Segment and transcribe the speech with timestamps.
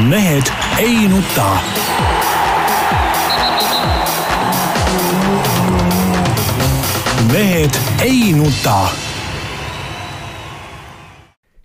[0.00, 0.44] mehed
[0.78, 1.58] ei nuta.
[7.32, 7.70] mehed
[8.04, 8.88] ei nuta.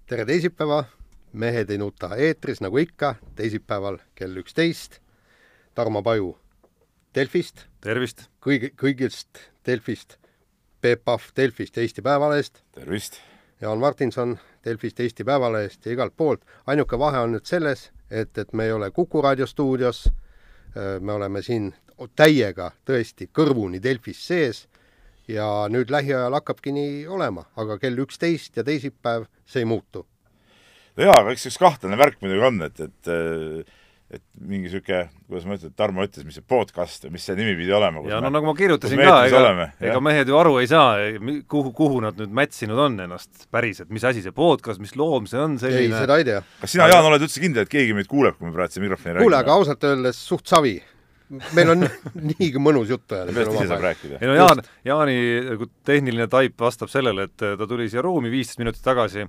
[0.05, 0.83] tere teisipäeva,
[1.33, 4.99] Mehed ei nuta eetris nagu ikka, teisipäeval kell üksteist.
[5.75, 6.37] Tarmo Paju
[7.15, 8.27] Delfist, tervist!
[8.45, 10.17] kõigi, kõigist Delfist,
[10.81, 13.19] Peep Pahv Delfist ja Eesti Päevalehest, tervist!
[13.61, 16.45] Jaan Martinson Delfist, Eesti Päevalehest ja igalt poolt.
[16.67, 20.05] ainuke vahe on nüüd selles, et, et me ei ole Kuku raadio stuudios,
[20.75, 21.71] me oleme siin
[22.15, 24.65] täiega tõesti kõrvuni Delfis sees
[25.27, 30.05] ja nüüd lähiajal hakkabki nii olema, aga kell üksteist ja teisipäev see ei muutu.
[30.97, 33.11] jaa, aga eks üks kahtlane värk muidugi on, et, et
[34.11, 37.53] et mingi niisugune, kuidas ma ütlen, Tarmo ütles, mis see podcast või mis see nimi
[37.55, 38.03] pidi olema?
[38.09, 40.97] ja no nagu ma kirjutasin ka, ega, ega mehed ju aru ei saa,
[41.51, 45.39] kuhu, kuhu nad nüüd mätsinud on ennast päriselt, mis asi see podcast, mis loom see
[45.39, 45.93] on selline?
[45.95, 46.41] ei, seda ei tea.
[46.59, 49.15] kas sina, Jaan, oled üldse kindel, et keegi meid kuuleb, kui me praegu siin mikrofoni
[49.15, 49.29] räägime?
[49.29, 50.75] kuule, aga ausalt öeldes suht savi
[51.55, 51.85] meil on
[52.33, 53.31] niigi mõnus juttu ajada.
[53.31, 54.19] millest ise saab rääkida?
[54.19, 55.15] ei no Jaan, Jaani
[55.53, 59.23] nagu tehniline taip vastab sellele, et ta tuli siia ruumi viisteist minutit tagasi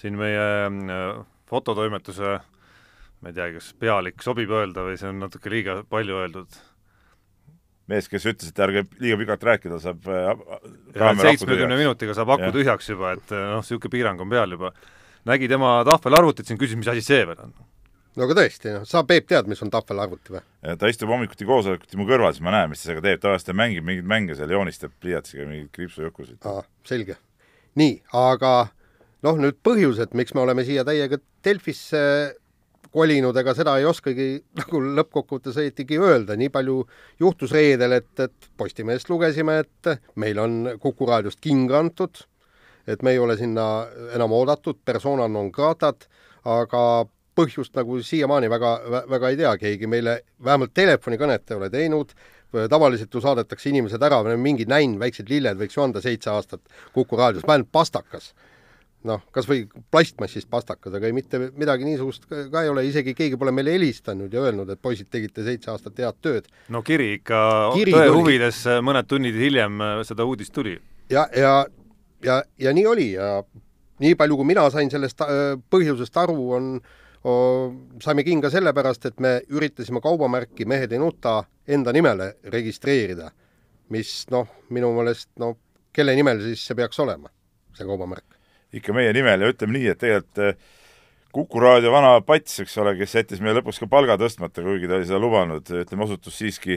[0.00, 2.40] siin meie äh, fototoimetuse
[3.24, 6.62] ma ei teagi, kas pealik sobib öelda või see on natuke liiga palju öeldud?
[7.90, 10.30] mees, kes ütles, et ärge liiga pikalt rääkida, saab äh,
[11.20, 14.72] seitsmekümne minutiga saab aku tühjaks juba, et äh, noh, niisugune piirang on peal juba.
[15.24, 17.52] nägi tema tahvelarvutit siin, küsis, mis asi see veel on.
[18.16, 20.44] no aga tõesti, noh, sa, Peep, tead, mis on tahvelarvuti või?
[20.80, 23.58] ta istub hommikuti koosolekuti mu kõrval, siis ma näen, mis ta sellega teeb, tavaliselt ta
[23.60, 26.40] mängib mingeid mänge seal, joonistab pliiatsiga mingeid kriipsujukusid.
[26.48, 27.18] aa, selge.
[27.80, 28.54] nii, aga
[29.24, 32.00] noh, nüüd põhjused, miks me oleme siia täiega Delfisse
[32.94, 34.28] kolinud, ega seda ei oskagi
[34.60, 36.82] nagu lõppkokkuvõttes õietigi öelda, nii palju
[37.22, 42.22] juhtus reedel, et, et Postimehest lugesime, et meil on Kuku raadiost king antud,
[42.86, 46.06] et me ei ole sinna enam oodatud, persona non grata'd,
[46.44, 46.84] aga
[47.34, 48.70] põhjust nagu siiamaani väga,
[49.10, 52.12] väga ei tea keegi, meile vähemalt telefonikõnet ei ole teinud,
[52.70, 56.62] tavaliselt ju saadetakse inimesed ära, mingi näin, väiksed lilled võiks ju anda seitse aastat
[56.94, 58.30] Kuku raadios, vähemalt pastakas
[59.08, 63.38] noh, kas või plastmassist pastakas, aga ei mitte midagi niisugust ka ei ole, isegi keegi
[63.40, 66.48] pole meile helistanud ja öelnud, et poisid, tegite seitse aastat head tööd.
[66.72, 67.38] no kiri ikka
[67.76, 68.18] kiri tõe tuli.
[68.18, 70.78] huvides mõned tunnid hiljem äh, seda uudist tuli.
[71.12, 71.54] ja, ja,
[72.24, 73.30] ja, ja nii oli ja
[74.02, 76.70] nii palju, kui mina sain sellest äh, põhjusest aru, on,
[78.04, 83.30] saime kinga sellepärast, et me üritasime kaubamärki Mehed ei nuta enda nimele registreerida,
[83.94, 85.54] mis noh, minu meelest no
[85.94, 87.30] kelle nimel siis see peaks olema,
[87.72, 88.33] see kaubamärk
[88.80, 90.80] ikka meie nimel ja ütleme nii, et tegelikult eh,
[91.34, 95.00] Kuku raadio vana pats, eks ole, kes jättis meile lõpuks ka palga tõstmata, kuigi ta
[95.00, 96.76] oli seda lubanud, ütleme, osutus siiski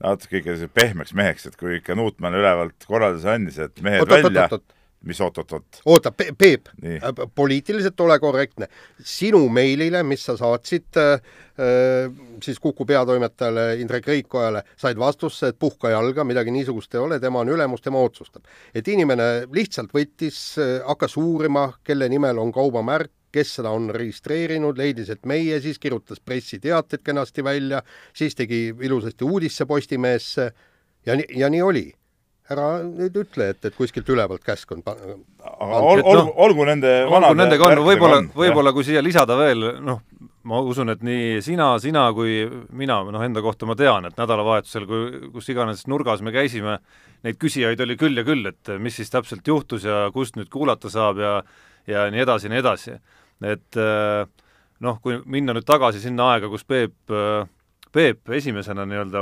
[0.00, 4.46] natuke ikka pehmeks meheks, et kui ikka Nuutmann ülevalt korralduse andis, et mehed oot, välja
[4.46, 5.80] oot, oot, mis oot-oot-oot?
[5.84, 7.02] oota, Peep, äh,
[7.34, 8.68] poliitiliselt ole korrektne.
[9.04, 12.12] sinu meilile, mis sa saatsid äh, äh,
[12.42, 17.40] siis Kuku peatoimetajale Indrek Reikojale, said vastuse, et puhka jalga, midagi niisugust ei ole, tema
[17.40, 18.44] on ülemus, tema otsustab.
[18.74, 24.78] et inimene lihtsalt võttis äh,, hakkas uurima, kelle nimel on kaubamärk, kes seda on registreerinud,
[24.78, 30.50] leidis, et meie, siis kirjutas pressiteated kenasti välja, siis tegi ilusasti uudisse Postimehesse
[31.06, 31.86] ja nii, ja nii oli
[32.50, 36.94] ära nüüd ütle, et, et kuskilt ülevalt käsk on aga ol, olgu no,, olgu nende
[37.06, 40.02] olgu nendega on, võib-olla, võib-olla kui siia lisada veel, noh,
[40.50, 42.42] ma usun, et nii sina, sina kui
[42.76, 46.78] mina, noh, enda kohta ma tean, et nädalavahetusel, kui, kus iganes nurgas me käisime,
[47.26, 50.92] neid küsijaid oli küll ja küll, et mis siis täpselt juhtus ja kust nüüd kuulata
[50.92, 51.40] saab ja
[51.88, 52.98] ja nii edasi ja nii edasi.
[53.40, 53.78] et
[54.84, 57.44] noh, kui minna nüüd tagasi sinna aega, kus Peep äh,
[57.90, 59.20] Peep esimesena nii-öelda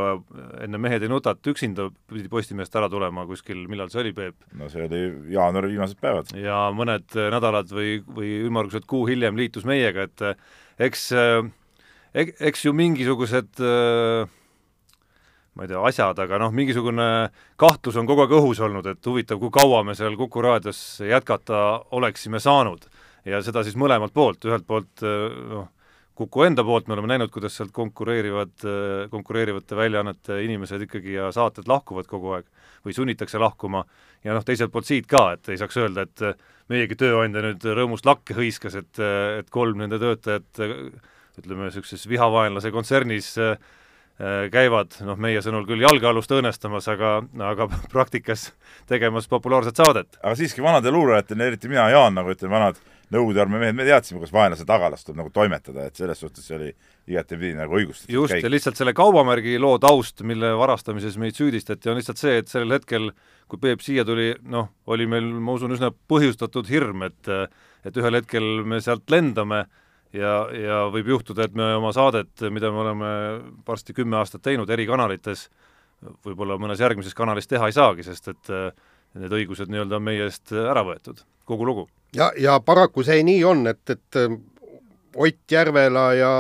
[0.67, 4.37] enne Mehed ei nutat üksinda pidi Postimehest ära tulema kuskil, millal see oli, Peep?
[4.61, 5.01] no see oli
[5.33, 6.34] jaanuari viimased päevad.
[6.37, 10.27] ja mõned nädalad või, või ümmarguselt kuu hiljem liitus meiega, et
[10.89, 11.06] eks,
[12.51, 13.65] eks ju mingisugused
[15.59, 17.09] ma ei tea, asjad, aga noh, mingisugune
[17.59, 21.65] kahtlus on kogu aeg õhus olnud, et huvitav, kui kaua me seal Kuku raadios jätkata
[21.99, 22.85] oleksime saanud.
[23.25, 25.67] ja seda siis mõlemalt poolt, ühelt poolt noh,
[26.19, 28.65] Kuku enda poolt me oleme näinud, kuidas sealt konkureerivad,
[29.12, 32.49] konkureerivate väljaannete inimesed ikkagi ja saated lahkuvad kogu aeg
[32.82, 33.85] või sunnitakse lahkuma,
[34.26, 36.25] ja noh, teiselt poolt siit ka, et ei saaks öelda, et
[36.73, 40.62] meiegi tööandja nüüd rõõmust lakke hõiskas, et, et kolm nende töötajat
[41.38, 43.37] ütleme, niisuguses vihavaenlase kontsernis
[44.50, 47.19] käivad, noh, meie sõnul küll jalgealust õõnestamas, aga,
[47.53, 48.49] aga praktikas
[48.91, 50.19] tegemas populaarset saadet.
[50.23, 54.19] aga siiski vanade luurajatena, eriti mina, Jaan, nagu ütlen, vanad Nõukogude armee mehed, me teadsime,
[54.20, 56.67] kuidas vaenlase tagalas tuleb nagu toimetada, et selles suhtes see oli
[57.09, 61.97] igatepidi nagu õigustatud just, ja lihtsalt selle kaubamärgi loo taust, mille varastamises meid süüdistati, on
[61.97, 63.09] lihtsalt see, et sellel hetkel,
[63.49, 67.32] kui Peep siia tuli, noh, oli meil, ma usun, üsna põhjustatud hirm, et
[67.87, 69.62] et ühel hetkel me sealt lendame
[70.16, 73.10] ja, ja võib juhtuda, et me oma saadet, mida me oleme
[73.66, 75.49] varsti kümme aastat teinud eri kanalites,
[76.25, 78.70] võib-olla mõnes järgmises kanalis teha ei saagi, sest et äh,
[79.19, 81.88] need õigused nii-öelda on meie eest ära võetud, kogu lugu.
[82.16, 84.38] ja, ja paraku see nii on, et, et äh,
[85.19, 86.32] Ott Järvela ja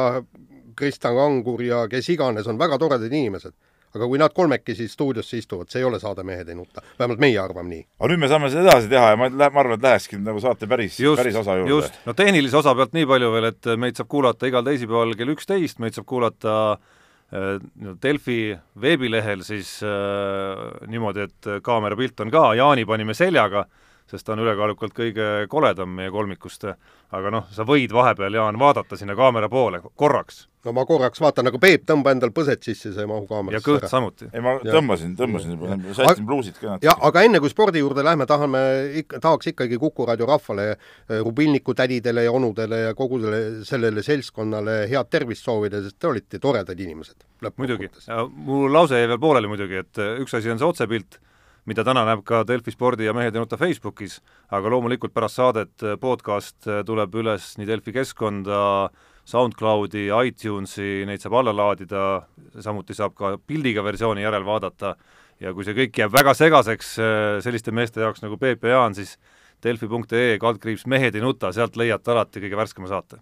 [0.76, 3.54] Kristjan Kangur ja kes iganes on väga toredad inimesed
[3.94, 7.38] aga kui nad kolmekesi stuudiosse istuvad, see ei ole saade Mehed ei nuta, vähemalt meie
[7.40, 7.86] arvame nii.
[7.98, 10.68] aga nüüd me saame seda edasi teha ja ma, ma arvan, et lähekski nagu saate
[10.70, 11.72] päris, päris osa juurde.
[11.72, 15.34] just, no tehnilise osa pealt nii palju veel, et meid saab kuulata igal teisipäeval kell
[15.34, 17.50] üksteist, meid saab kuulata äh,
[18.02, 18.38] Delfi
[18.80, 23.66] veebilehel siis äh, niimoodi, et kaamerapilt on ka, Jaani panime seljaga
[24.10, 26.64] sest ta on ülekaalukalt kõige koledam meie kolmikust,
[27.14, 30.46] aga noh, sa võid vahepeal, Jaan, vaadata sinna kaamera poole korraks.
[30.64, 33.66] no ma korraks vaatan, aga Peep, tõmba endal põsed sisse, see ei mahu kaamerasse ja
[33.66, 33.90] kõht ära.
[33.92, 34.30] samuti.
[34.32, 35.58] ei, ma tõmbasin, tõmbasin,
[35.96, 36.88] sättin pluusid ka natuke.
[36.88, 38.64] jah, aga enne kui spordi juurde lähme, tahame
[39.02, 44.04] ikka, tahaks ikkagi Kuku raadio rahvale, eh, Rubilniku tädidele ja onudele ja kogu selle, sellele
[44.04, 47.24] seltskonnale head tervist soovida, sest te olite toredad inimesed.
[47.56, 47.88] muidugi,
[48.32, 51.20] mul lause jäi veel pooleli muidugi, et eh, üks asi on see otsepilt,
[51.68, 54.18] mida täna näeb ka Delfi spordi ja Mehed ei nuta Facebookis,
[54.54, 58.60] aga loomulikult pärast saadet äh, podcast äh, tuleb üles nii Delfi keskkonda,
[59.28, 62.04] SoundCloudi, iTunesi, neid saab alla laadida,
[62.64, 64.94] samuti saab ka pildiga versiooni järel vaadata
[65.44, 68.96] ja kui see kõik jääb väga segaseks äh, selliste meeste jaoks nagu Peep ja Jaan,
[68.96, 69.18] siis
[69.64, 73.20] delfi.ee kaldkriips Mehed ei nuta, sealt leiate alati kõige värskema saate.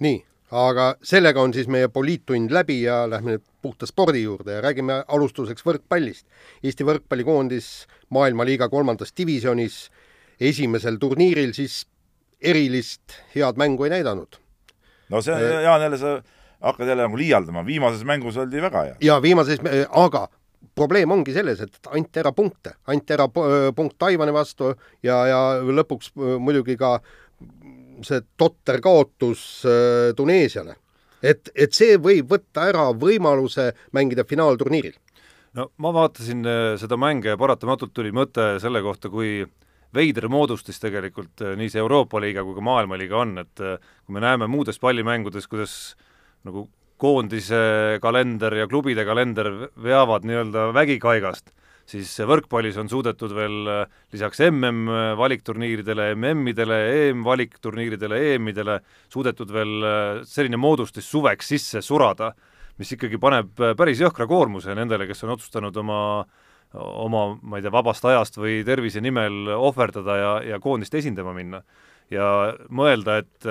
[0.00, 4.62] nii aga sellega on siis meie poliittund läbi ja lähme nüüd puhta spordi juurde ja
[4.62, 6.26] räägime alustuseks võrkpallist.
[6.62, 9.88] Eesti võrkpallikoondis maailmaliiga kolmandas divisjonis
[10.40, 11.84] esimesel turniiril siis
[12.40, 14.38] erilist head mängu ei näidanud.
[15.08, 16.22] no see on, äh, Jaan, jälle sa
[16.60, 18.96] hakkad jälle nagu liialdama, viimases mängus oldi väga hea.
[19.00, 19.60] jaa, viimases,
[19.90, 20.28] aga
[20.74, 26.12] probleem ongi selles, et anti ära punkte, anti ära punkt Taiwan'i vastu ja, ja lõpuks
[26.16, 26.98] muidugi ka
[28.04, 30.76] see totter kaotus äh, Tuneesiale.
[31.22, 34.96] et, et see võib võtta ära võimaluse mängida finaalturniiril.
[35.54, 39.44] no ma vaatasin äh, seda mänge ja paratamatult tuli mõte selle kohta, kui
[39.94, 44.24] veider moodustis tegelikult äh, nii see Euroopa liiga kui ka maailmaliiga on, et kui me
[44.24, 45.96] näeme muudes pallimängudes, kuidas
[46.44, 51.52] nagu koondise kalender ja klubide kalender veavad nii-öelda vägikaigast
[51.86, 58.80] siis võrkpallis on suudetud veel äh, lisaks MM valikturniiridele, MM-idele, EM-valikturniiridele, EM-idele
[59.12, 62.32] suudetud veel äh, selline moodustis suveks sisse surada,
[62.80, 66.00] mis ikkagi paneb äh, päris jõhkra koormuse nendele, kes on otsustanud oma
[66.76, 71.62] oma, ma ei tea, vabast ajast või tervise nimel ohverdada ja, ja koondist esindama minna.
[72.10, 72.26] ja
[72.68, 73.46] mõelda, et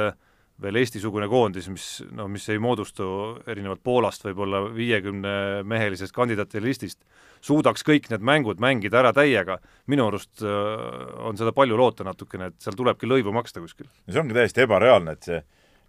[0.62, 1.86] veel Eesti-sugune koondis, mis
[2.16, 3.06] noh, mis ei moodustu
[3.48, 7.02] erinevalt Poolast võib-olla viiekümne mehelisest kandidaatide listist,
[7.44, 9.60] suudaks kõik need mängud mängida ära täiega,
[9.92, 10.54] minu arust äh,
[11.28, 13.90] on seda palju loota natukene, et seal tulebki lõivu maksta kuskil.
[14.08, 15.42] see ongi täiesti ebareaalne, et see,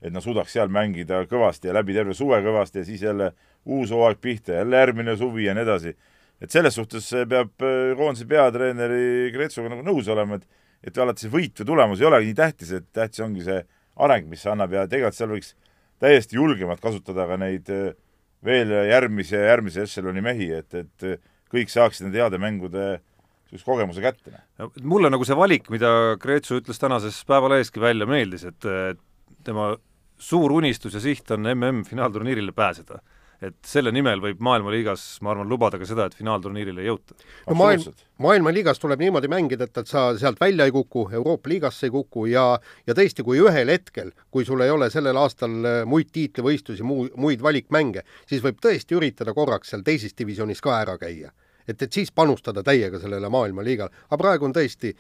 [0.03, 3.33] et nad suudaks seal mängida kõvasti ja läbi terve suve kõvasti ja siis jälle
[3.65, 5.97] uus hooaeg pihta, jälle järgmine suvi ja nii edasi.
[6.41, 10.49] et selles suhtes peab äh, koondise peatreeneri Kretsuga nagu nõus olema, et
[10.87, 13.63] et alati see võit või tulemus ei olegi nii tähtis, et tähtis ongi see
[13.97, 15.55] areng, mis see annab ja tegelikult seal võiks
[16.03, 17.97] täiesti julgemalt kasutada ka neid äh,
[18.45, 21.21] veel järgmise järgmise ešeloni mehi, et, et äh,
[21.53, 22.87] kõik saaksid nende heade mängude
[23.47, 24.33] niisuguse kogemuse kätte.
[24.83, 28.67] mulle nagu see valik, mida Kreetsu ütles tänases Päevaleheski välja, meeldis, et
[29.47, 29.69] tema
[30.19, 32.99] suur unistus ja siht on MM-finaalturniirile pääseda
[33.45, 37.17] et selle nimel võib maailmaliigas, ma arvan, lubada ka seda, et finaalturniirile ei jõuta.
[37.49, 41.89] no maailm, maailmaliigas tuleb niimoodi mängida, et, et sa sealt välja ei kuku, Euroopa liigasse
[41.89, 42.47] ei kuku ja
[42.87, 47.09] ja tõesti, kui ühel hetkel, kui sul ei ole sellel aastal äh, muid tiitlivõistlusi, muu,
[47.17, 51.33] muid valikmänge, siis võib tõesti üritada korraks seal teises divisjonis ka ära käia.
[51.69, 54.95] et, et siis panustada täiega sellele maailmaliigale, aga praegu on tõesti,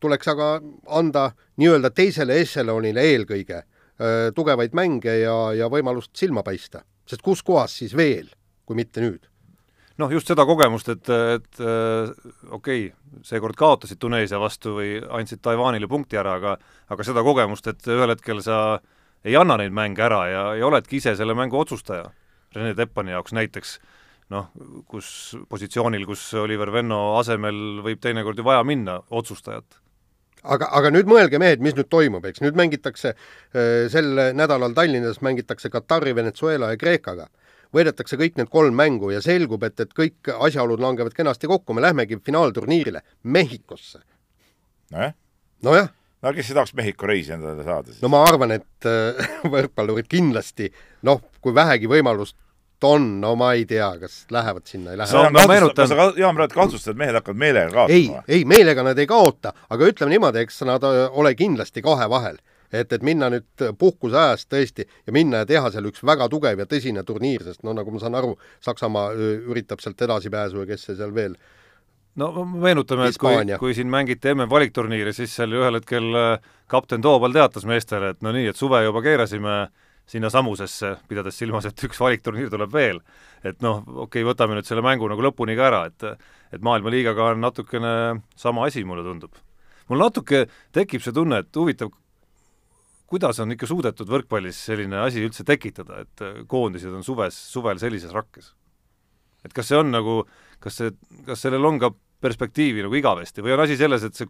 [0.00, 0.48] tuleks aga
[0.88, 1.30] anda
[1.60, 7.78] nii-öelda teisele ešelonile eelkõige äh, tugevaid mänge ja, ja võimalust silma paista sest kus kohas
[7.80, 8.28] siis veel,
[8.64, 9.28] kui mitte nüüd?
[10.00, 12.10] noh, just seda kogemust, et, et äh,
[12.50, 16.56] okei okay,, seekord kaotasid Tuneesia vastu või andsid Taiwanile punkti ära, aga
[16.90, 18.80] aga seda kogemust, et ühel hetkel sa
[19.24, 22.10] ei anna neid mänge ära ja, ja oledki ise selle mängu otsustaja.
[22.54, 23.78] Rene Teppani jaoks näiteks
[24.34, 24.50] noh,
[24.90, 25.08] kus
[25.48, 29.78] positsioonil, kus Oliver Venno asemel võib teinekord ju vaja minna otsustajat
[30.44, 35.20] aga, aga nüüd mõelge, mehed, mis nüüd toimub, eks nüüd mängitakse äh, sel nädalal Tallinnas
[35.24, 37.28] mängitakse Katari, Venezuela ja Kreekaga.
[37.74, 41.82] võidetakse kõik need kolm mängu ja selgub, et, et kõik asjaolud langevad kenasti kokku, me
[41.82, 43.98] lähmegi finaalturniirile Mehhikosse.
[44.92, 45.14] nojah.
[45.62, 45.88] nojah
[46.24, 48.00] no kes ei tahaks Mehhiko reisi endale saada siis?
[48.02, 50.70] no ma arvan, et äh, võrkpallurid kindlasti
[51.06, 52.36] noh, kui vähegi võimalust
[52.84, 55.10] on, no ma ei tea, kas lähevad sinna, ei lähe.
[55.10, 55.88] sa, no, meenutan...
[55.88, 57.94] sa, Jaan, praegu kahtlustad, et mehed hakkavad meelega kaotama?
[57.94, 62.08] ei, ei, meelega nad ei kaota, aga ütleme niimoodi, eks nad äh, ole kindlasti kahe
[62.10, 62.38] vahel.
[62.74, 66.58] et, et minna nüüd puhkuse ajast tõesti ja minna ja teha seal üks väga tugev
[66.58, 68.32] ja tõsine turniir, sest no nagu ma saan aru,
[68.64, 71.36] Saksamaa öö, üritab sealt edasipääsu ja kes see seal veel
[72.18, 77.02] no meenutame, et kui, kui siin mängiti MM-valikturniiri, siis seal ju ühel hetkel äh, kapten
[77.02, 81.84] Toobal teatas meestele, et no nii, et suve juba keerasime sinna samusesse, pidades silmas, et
[81.84, 83.00] üks valikturniir tuleb veel.
[83.42, 86.18] et noh, okei okay,, võtame nüüd selle mängu nagu lõpuni ka ära, et
[86.54, 89.34] et maailmaliigaga on natukene sama asi, mulle tundub.
[89.88, 91.90] mul natuke tekib see tunne, et huvitav,
[93.06, 98.12] kuidas on ikka suudetud võrkpallis selline asi üldse tekitada, et koondised on suves, suvel sellises
[98.12, 98.54] rakkes?
[99.44, 100.24] et kas see on nagu,
[100.60, 100.90] kas see,
[101.26, 101.90] kas sellel on ka
[102.24, 104.28] perspektiivi nagu igavesti või on asi selles, et see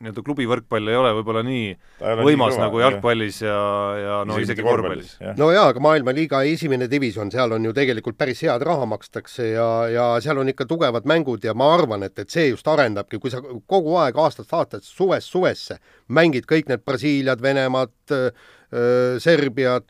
[0.00, 1.66] nii-öelda klubivõrkpall ei ole võib-olla nii
[2.00, 3.58] ole nii võimas kõva, nagu jalgpallis ja,
[4.00, 5.16] ja no isegi korvpallis.
[5.20, 5.36] jah.
[5.40, 9.68] no jaa, aga maailmaliiga esimene divisjon, seal on ju tegelikult päris head raha makstakse ja,
[9.92, 13.32] ja seal on ikka tugevad mängud ja ma arvan, et, et see just arendabki, kui
[13.32, 17.94] sa kogu aeg aastast aastasse, suvest suvesse mängid kõik need Brasiiliad, Venemaad,
[19.22, 19.86] Serbiat,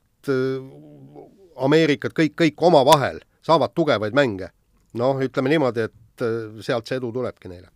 [1.65, 4.51] Ameerikat, kõik, kõik omavahel saavad tugevaid mänge.
[4.95, 7.74] noh, ütleme niimoodi, et öö, sealt see edu tulebki neile.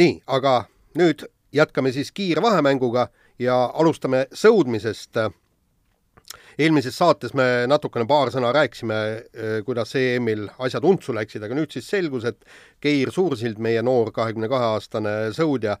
[0.00, 0.64] Nii, aga
[0.98, 5.18] nüüd jätkame siis kiirvahemänguga ja alustame sõudmisest.
[6.58, 8.96] eelmises saates me natukene paar sõna rääkisime,
[9.64, 12.44] kuidas EM-il asjad untsu läksid, aga nüüd siis selgus, et
[12.82, 15.78] Geir Suursild, meie noor kahekümne kahe aastane sõudja,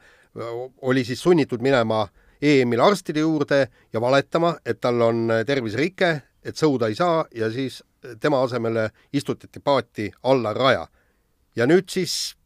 [0.82, 2.06] oli siis sunnitud minema
[2.42, 6.10] EM-il arstide juurde ja valetama, et tal on terviserike,
[6.44, 7.82] et sõuda ei saa ja siis
[8.20, 10.86] tema asemele istutati paati alla raja.
[11.56, 12.36] ja nüüd siis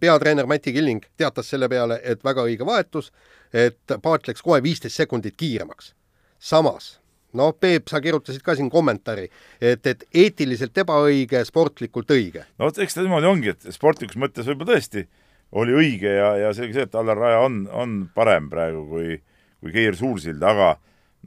[0.00, 3.12] peatreener Mati Killing teatas selle peale, et väga õige vahetus,
[3.52, 5.94] et paat läks kohe viisteist sekundit kiiremaks.
[6.42, 6.98] samas,
[7.38, 9.28] noh, Peep, sa kirjutasid ka siin kommentaari,
[9.60, 12.44] et, et eetiliselt ebaõige, sportlikult õige.
[12.58, 15.06] no vot, eks ta niimoodi ongi, et sportlikus mõttes võib-olla tõesti
[15.52, 19.18] oli õige ja, ja selge see, et Allar Raja on, on parem praegu kui,
[19.60, 20.74] kui Geir Suursild, aga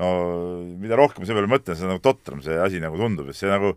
[0.02, 0.12] no
[0.82, 3.76] mida rohkem selle peale mõtlen, seda nagu totram see asi nagu tundub, et see nagu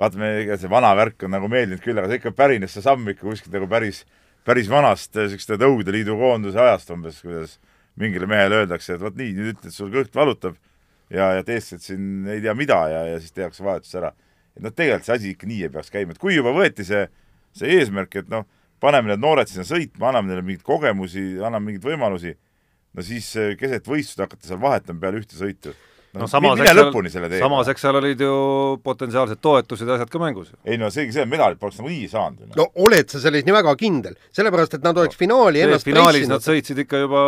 [0.00, 3.08] vaatame, ega see vana värk on nagu meeldinud küll, aga see ikka pärines, see samm
[3.12, 4.04] ikka kuskilt nagu päris,
[4.48, 7.58] päris vanast niisuguste Nõukogude Liidu koonduse ajast umbes, kuidas
[8.00, 10.56] mingile mehele öeldakse, et vot nii, nüüd ütled, sul kõht valutab
[11.12, 14.12] ja, ja teesked siin ei tea mida ja, ja siis tehakse vahetus ära.
[14.56, 17.04] et noh, tegelikult see asi ikka nii ei peaks käima, et kui juba võeti see,
[17.56, 18.46] see eesmärk, et noh,
[18.80, 22.34] paneme need noored sinna sõitma, anname neile mingeid kogemusi, anname mingeid võimalusi,
[22.96, 25.74] no siis eh, keset võistlust hakata seal vahetama peale ühte sõitu.
[26.18, 27.44] No samas, mine eks seal, lõpuni selle teega.
[27.44, 28.32] samas, eks seal olid ju
[28.84, 30.50] potentsiaalsed toetused ja asjad ka mängus.
[30.64, 32.48] ei no seegi see, medalit poleks nagunii saanud.
[32.48, 32.56] noh.
[32.58, 36.44] no oled sa selles nii väga kindel, sellepärast et nad oleks finaali ennast finaalis nad
[36.44, 37.24] sõitsid ikka juba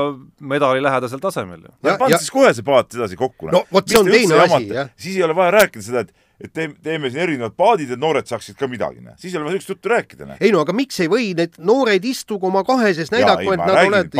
[0.55, 1.71] medali lähedasel tasemel ju.
[1.87, 3.53] Ja- no ja- siis kohe see paat edasi kokku.
[3.53, 4.93] No vot, see on teine asi, jah.
[4.97, 8.27] siis ei ole vaja rääkida seda, et et teeme, teeme siin erinevad paadid, et noored
[8.27, 9.15] saaksid ka midagi, noh.
[9.21, 10.41] siis ei ole vaja niisugust juttu rääkida, noh.
[10.43, 13.77] ei no aga miks ei või need noored istugu oma kaheses näidaku, ei, et nad
[13.77, 14.17] räägin, oled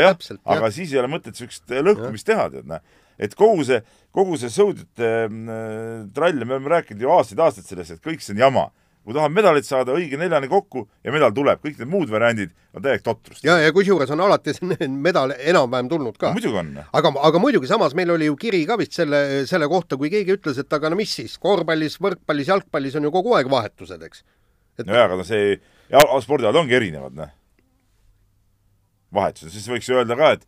[0.00, 2.80] jah, täpselt, aga siis ei ole mõtet niisugust lõhkumist teha, tead näe.
[3.18, 3.82] Et kogu see,
[4.14, 8.44] kogu see sõudjate äh, trall me oleme rääkinud ju aastaid-aastaid sellest, et kõik see on
[8.46, 8.66] jama.
[9.06, 12.82] kui tahame medalit saada, õige neljane kokku ja medal tuleb, kõik need muud variandid on
[12.82, 13.42] täielik totrus.
[13.44, 14.54] ja, ja kusjuures on alati
[15.06, 16.32] medal enam-vähem tulnud ka.
[16.34, 16.72] muidugi on.
[16.92, 20.36] aga, aga muidugi samas meil oli ju kiri ka vist selle, selle kohta, kui keegi
[20.36, 24.24] ütles, et aga no mis siis, korvpallis, võrkpallis, jalgpallis on ju kogu aeg vahetused, eks.
[24.80, 25.56] et nojah, aga no see,
[26.26, 27.32] spordialad ongi erinevad, noh.
[29.14, 30.46] vahetused, siis võiks ju öelda ka, et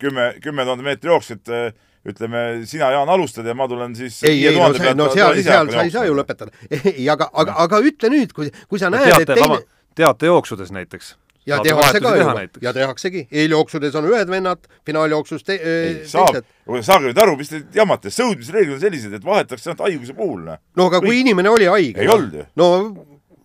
[0.00, 1.72] kümme, kümme tuhande meetri jooksjat äh,
[2.08, 5.70] ütleme, sina, Jaan, alustad ja ma tulen siis ei, ei, no, see, no seal, seal
[5.70, 6.54] sa ei saa ju lõpetada.
[6.90, 9.60] ei, aga, aga, aga ütle nüüd, kui, kui sa näed, et teate, teine
[9.98, 11.16] teatejooksudes näiteks.
[11.46, 12.26] ja tehakse ka ju,
[12.62, 16.12] ja tehaksegi, eeljooksudes on ühed vennad, finaaljooksus te, ei, teised.
[16.12, 16.42] saab,
[16.86, 20.60] saage nüüd aru, mis te jamate, sõudmisreeglid on sellised, et vahetatakse ainult haiguse puhul, noh.
[20.78, 22.02] no aga kui inimene oli haige.
[22.02, 22.46] ei olnud ju.
[22.62, 22.70] no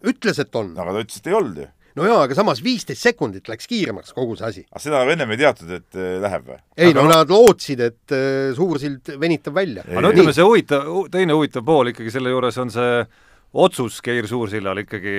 [0.06, 0.74] ütles, et on.
[0.78, 1.72] aga ta ütles, et ei olnud ju.
[1.98, 4.66] No jaa, aga samas viisteist sekundit läks kiiremaks kogu see asi.
[4.72, 6.60] aga seda nagu ennem ei teatud, et äh, läheb või?
[6.77, 9.86] ei Aga no nad lootsid, et äh, Suursild venitab välja.
[9.88, 12.92] Aga no ütleme, see huvitav, teine huvitav pool ikkagi selle juures on see
[13.58, 15.13] otsus Geir Suursillal ikkagi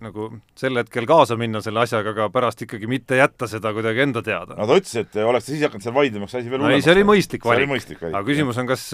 [0.00, 4.22] nagu sel hetkel kaasa minna selle asjaga, aga pärast ikkagi mitte jätta seda kuidagi enda
[4.24, 4.56] teada.
[4.56, 6.84] no ta ütles, et oleks ta siis hakanud seal vaidlema, oleks asi veel no ei,
[6.84, 7.98] see oli mõistlik valik.
[8.06, 8.86] aga küsimus on, kas,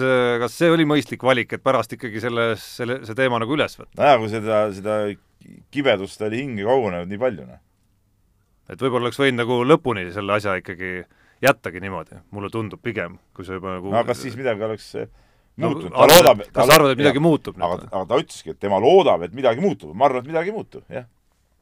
[0.43, 3.93] kas see oli mõistlik valik, et pärast ikkagi selle, selle, see teema nagu üles võtta?
[4.01, 5.01] nojah, kui seda, seda
[5.71, 7.61] kibedust oli hinge kogunenud nii palju, noh.
[8.69, 10.99] et võib-olla oleks võinud nagu lõpuni selle asja ikkagi
[11.43, 15.09] jättagi niimoodi, mulle tundub pigem, kui see juba nagu no kas siis midagi oleks äh,
[15.59, 18.05] No, muutunud arvad, ta loodab, et- kas sa arvad, et midagi muutub nüüd aga aga
[18.07, 21.03] ta ütleski, et tema loodab, et midagi muutub, ma arvan, et midagi ei muutu, jah.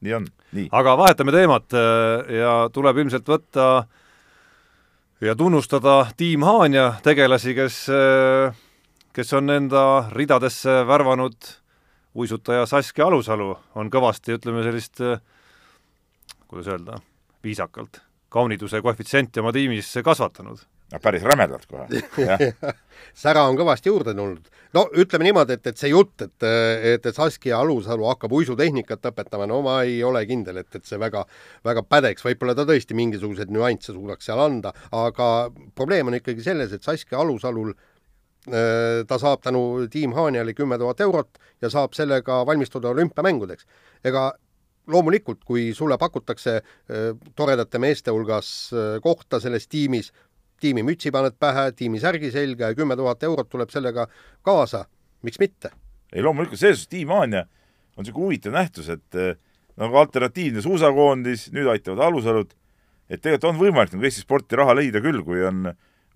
[0.06, 0.68] nii on, nii.
[0.70, 3.66] aga vahetame teemat äh, ja tuleb ilmselt võtta
[5.20, 7.78] ja tunnustada tiim Haanja tegelasi, kes,
[9.18, 9.82] kes on enda
[10.14, 11.34] ridadesse värvanud
[12.18, 15.02] uisutaja Saskia Alusalu, on kõvasti, ütleme sellist,
[16.50, 16.98] kuidas öelda,
[17.44, 20.66] viisakalt, kauniduse koefitsienti oma tiimis kasvatanud.
[20.88, 21.98] No päris rämedalt kohe,
[23.22, 24.46] sära on kõvasti juurde tulnud.
[24.72, 29.44] no ütleme niimoodi, et, et see jutt, et, et, et Saskia Alusalu hakkab uisutehnikat õpetama,
[29.50, 31.26] no ma ei ole kindel, et, et see väga,
[31.68, 35.28] väga pädeks, võib-olla ta tõesti mingisuguseid nüansse suudaks seal anda, aga
[35.76, 37.87] probleem on ikkagi selles, et Saskia Alusalul äh,
[39.08, 43.66] ta saab tänu Tiim Haanjale kümme tuhat eurot ja saab sellega valmistuda olümpiamängudeks.
[44.04, 44.32] ega
[44.88, 50.12] loomulikult, kui sulle pakutakse äh, toredate meeste hulgas äh, kohta selles tiimis,
[50.60, 54.08] tiimimütsi paned pähe, tiimisärgi selga ja kümme tuhat eurot tuleb sellega
[54.42, 54.86] kaasa,
[55.22, 55.70] miks mitte?
[56.12, 57.44] ei loomulikult, selles suhtes Tiim Haanja
[57.96, 59.16] on niisugune huvitav nähtus, et
[59.78, 62.54] nagu alternatiivne suusakoondis, nüüd aitavad alusalud,
[63.10, 65.68] et tegelikult on võimalik nagu Eesti sporti raha leida küll, kui on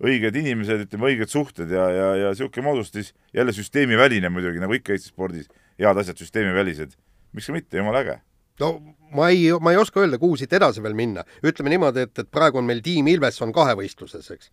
[0.03, 4.95] õiged inimesed, ütleme õiged suhted ja, ja, ja niisugune moodustis, jälle süsteemiväline muidugi, nagu ikka
[4.95, 6.97] Eesti spordis, head asjad süsteemivälised.
[7.33, 8.19] miks ka mitte, jumala äge
[8.61, 8.71] no
[9.13, 11.23] ma ei, ma ei oska öelda, kuhu siit edasi veel minna.
[11.45, 14.51] ütleme niimoodi, et, et praegu on meil tiim Ilvesson kahevõistluses, eks.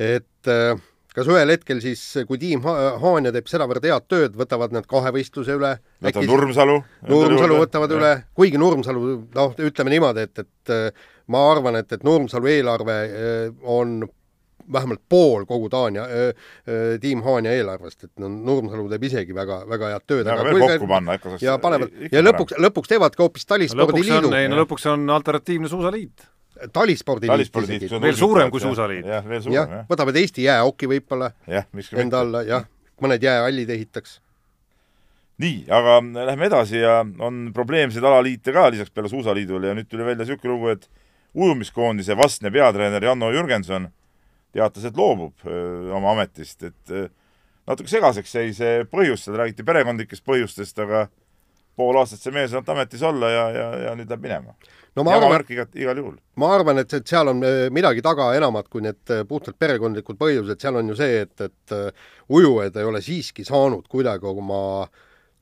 [0.00, 0.76] et äh,
[1.16, 5.56] kas ühel hetkel siis, kui tiim ha Haanja teeb sedavõrd head tööd, võtavad nad kahevõistluse
[5.56, 5.76] üle?
[6.04, 6.78] võtavad Nurmsalu?
[7.08, 8.00] Nurmsalu võtavad ja.
[8.00, 9.06] üle, kuigi Nurmsalu,
[9.36, 14.02] noh, ütleme niimoodi, et, et äh, ma arvan, et, et Nurmsalu eelarve äh, on
[14.72, 16.46] vähemalt pool kogu Taania äh,,
[17.00, 20.30] tiim Haanja eelarvest, et no Nurmsalu teeb isegi väga, väga head tööd.
[20.32, 21.36] aga veel kokku panna ikka.
[21.44, 24.32] ja panevad ja lõpuks, lõpuks teevadki hoopis talispordiliidu.
[24.38, 26.28] ei no lõpuks on alternatiivne suusaliit.
[26.72, 27.90] talispordiliit isegi.
[28.02, 29.06] veel suurem kui suusaliit.
[29.06, 29.88] jah, veel suurem, jah.
[29.90, 31.32] võtavad Eesti jäähoki võib-olla
[31.96, 32.70] enda alla, jah,
[33.02, 34.20] mõned jäähallid ehitaks
[35.42, 40.04] nii, aga lähme edasi ja on probleemseid alaliite ka lisaks peale Suusaliidule ja nüüd tuli
[40.06, 40.88] välja niisugune lugu, et
[41.36, 43.90] ujumiskoondise vastne peatreener Janno Jürgenson
[44.56, 47.06] teatas, et loobub öö, oma ametist, et öö,
[47.68, 51.06] natuke segaseks jäi see põhjus, seal räägiti perekondlikest põhjustest, aga
[51.76, 54.54] pool aastat see mees on ametis olla ja, ja, ja nüüd läheb minema.
[54.96, 56.20] no ma arvan, igal, igal juhul.
[56.40, 57.42] ma arvan, et, et seal on
[57.74, 61.76] midagi taga enamat kui need puhtalt perekondlikud põhjused, seal on ju see, et, et
[62.32, 64.62] ujujad ei ole siiski saanud kuidagi oma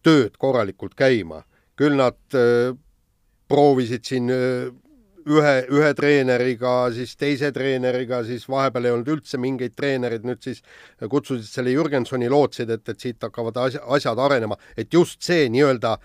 [0.05, 1.43] tööd korralikult käima.
[1.75, 2.71] küll nad äh,
[3.51, 4.71] proovisid siin äh,
[5.31, 10.61] ühe, ühe treeneriga, siis teise treeneriga, siis vahepeal ei olnud üldse mingeid treenereid, nüüd siis
[11.01, 15.97] kutsusid selle Jürgensoni, lootsid, et, et siit hakkavad asja, asjad arenema, et just see nii-öelda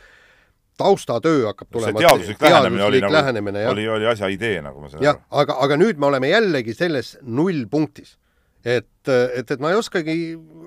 [0.79, 1.99] taustatöö hakkab tulema.
[1.99, 5.25] see teaduslik lähenemine oli nagu, lähenemine, oli, oli asja idee, nagu ma saan aru.
[5.41, 8.15] aga, aga nüüd me oleme jällegi selles nullpunktis.
[8.63, 10.15] et, et, et ma ei oskagi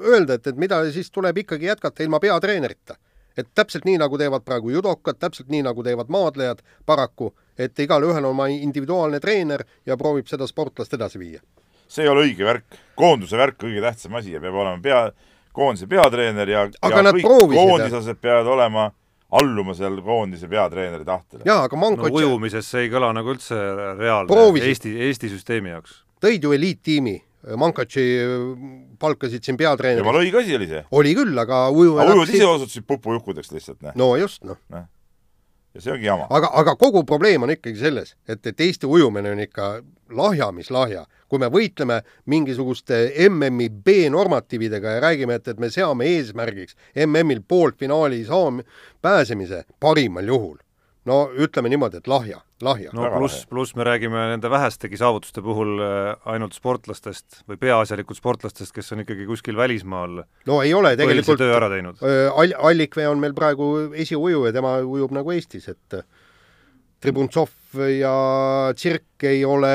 [0.02, 2.98] öelda, et, et mida siis tuleb ikkagi jätkata ilma peatreenerita
[3.36, 8.24] et täpselt nii, nagu teevad praegu judokad, täpselt nii, nagu teevad maadlejad paraku, et igalühel
[8.24, 11.40] on oma individuaalne treener ja proovib seda sportlast edasi viia.
[11.88, 15.00] see ei ole õige värk, koonduse värk kõige tähtsam asi ja peab olema pea,
[15.52, 18.90] koondise peatreener ja, aga ja kõik koondislased peavad olema
[19.32, 21.42] alluma seal koondise peatreeneri tahtele.
[21.44, 23.58] jaa, aga Manko no, ujumises see ei kõla nagu üldse
[23.98, 24.68] reaalne Proovisid.
[24.68, 26.02] Eesti, Eesti süsteemi jaoks.
[26.24, 28.02] tõid ju eliittiimi Mankatši
[29.02, 30.04] palkasid siin peatreeneriks.
[30.04, 30.82] jumala õige asi oli see.
[30.94, 33.96] oli küll, aga uju aga ujud ise osutusid pupujukkudeks lihtsalt, noh.
[33.98, 34.84] no just, noh no.
[35.74, 36.28] ja see ongi jama.
[36.30, 39.72] aga, aga kogu probleem on ikkagi selles, et, et Eesti ujumine on ikka
[40.14, 41.06] lahja, mis lahja.
[41.26, 46.76] kui me võitleme mingisuguste MM-i B-normatiividega ja räägime, et, et me seame eesmärgiks
[47.06, 48.62] MM-il poolfinaali saam-,
[49.02, 50.60] pääsemise parimal juhul
[51.08, 52.92] no ütleme niimoodi, et lahja, lahja.
[52.96, 58.74] no pluss, pluss me räägime nende vähestegi saavutuste puhul äh, ainult sportlastest või peaasjalikult sportlastest,
[58.74, 62.02] kes on ikkagi kuskil välismaal no ei ole tegelikult töö ära teinud.
[62.02, 63.72] Äh, All-, Allikvee on meil praegu
[64.04, 66.06] esiujuja, tema ujub nagu Eestis, et äh,
[67.02, 68.14] Tribuntsov ja
[68.78, 69.74] Tsirk ei ole,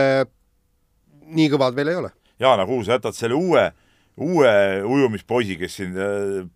[1.27, 2.13] nii kõvad veel ei ole.
[2.39, 3.67] Jaan, aga kuhu sa jätad selle uue
[4.17, 5.97] uue ujumispoisi, kes siin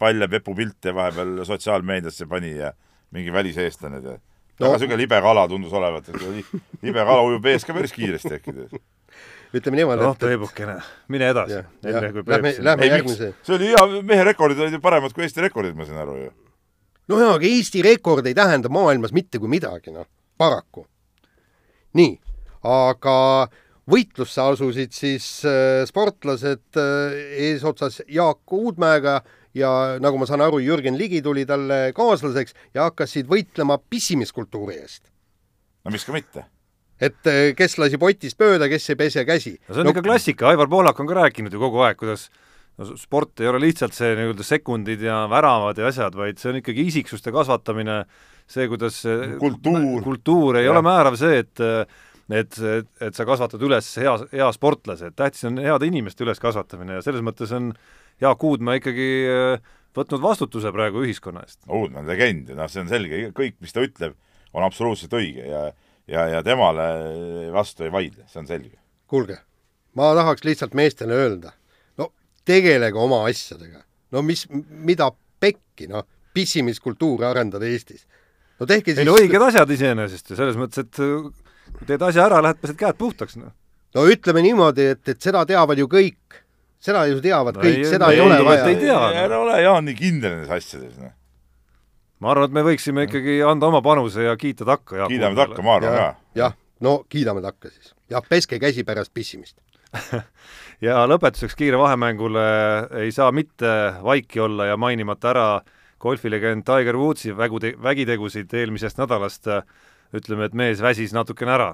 [0.01, 2.71] palle pepupilte vahepeal sotsiaalmeediasse pani ja
[3.13, 4.23] mingi väliseestlane tead
[4.61, 4.69] no..
[4.69, 6.21] väga niisugune libe kala tundus olevat, et
[6.87, 8.53] libe kala ujub ees ka päris kiiresti äkki.
[9.57, 10.77] ütleme niimoodi, noh, Peebukene,
[11.11, 11.59] mine edasi.
[11.83, 13.33] Lähme, lähme järgmise.
[13.43, 16.31] see oli hea, mehe rekordid olid ju paremad kui Eesti rekordid, ma saan aru ju.
[17.11, 20.07] no jaa, aga Eesti rekord ei tähenda maailmas mitte kui midagi, noh,
[20.39, 20.85] paraku.
[21.99, 22.15] nii,
[22.63, 23.17] aga
[23.91, 27.19] võitlusse asusid siis äh, sportlased äh,
[27.49, 29.19] eesotsas Jaak Uudmäega
[29.57, 35.03] ja nagu ma saan aru, Jürgen Ligi tuli talle kaaslaseks ja hakkasid võitlema pissimiskultuuri eest.
[35.85, 36.45] no miks ka mitte
[37.01, 39.55] et eh, kes lasi potist mööda, kes ei pese käsi.
[39.67, 42.27] no see on no, ikka klassika, Aivar Pohlak on ka rääkinud ju kogu aeg, kuidas
[42.77, 46.61] no sport ei ole lihtsalt see nii-öelda sekundid ja väravad ja asjad, vaid see on
[46.61, 48.03] ikkagi isiksuste kasvatamine,
[48.49, 49.01] see, kuidas
[49.41, 50.75] kultuur, kultuur ei ja.
[50.75, 51.65] ole määrav see, et
[52.31, 56.99] et, et, et sa kasvatad üles hea, hea sportlase, et tähtis on heade inimeste üleskasvatamine
[56.99, 57.73] ja selles mõttes on
[58.21, 61.63] Jaak Uudmäe ikkagi äh, võtnud vastutuse praegu ühiskonna eest.
[61.67, 64.17] Uudmäe on legend ja noh, see on selge, kõik, mis ta ütleb,
[64.53, 65.69] on absoluutselt õige ja
[66.11, 66.87] ja, ja temale
[67.53, 68.77] vastu ei vaidle, see on selge.
[69.11, 69.37] kuulge,
[69.97, 71.53] ma tahaks lihtsalt meestele öelda,
[71.99, 72.11] no
[72.47, 73.83] tegelege oma asjadega.
[74.11, 78.05] no mis, mida pekki, noh, pissimiskultuuri arendada Eestis.
[78.59, 82.07] no tehke ei siis no õiged asjad iseenesest ju selles mõttes, et äh, kui teed
[82.07, 83.53] asja ära, lähed pesed käed puhtaks, noh.
[83.95, 86.40] no ütleme niimoodi, et, et seda teavad ju kõik.
[86.81, 89.17] Seda ju teavad No kõik ei-, seda ei, ei, ole ei, vaja ei tea, noh.
[89.23, 91.13] ära ole, Jaan, nii kindel nendes asjades, noh.
[92.23, 95.77] ma arvan, et me võiksime ikkagi anda oma panuse ja kiita takka kiidame takka, ma
[95.79, 97.93] arvan ka., jah, no kiidame takka siis.
[98.11, 99.57] jah, peske käsi pärast pissimist.
[100.87, 102.47] ja lõpetuseks kiire vahemängule
[103.03, 103.71] ei saa mitte
[104.03, 105.47] vaiki olla ja mainimata ära
[106.01, 109.49] golfilegend Tiger Woodsi vägude, vägitegusid eelmisest nädalast,
[110.15, 111.69] ütleme, et mees väsis natukene ära.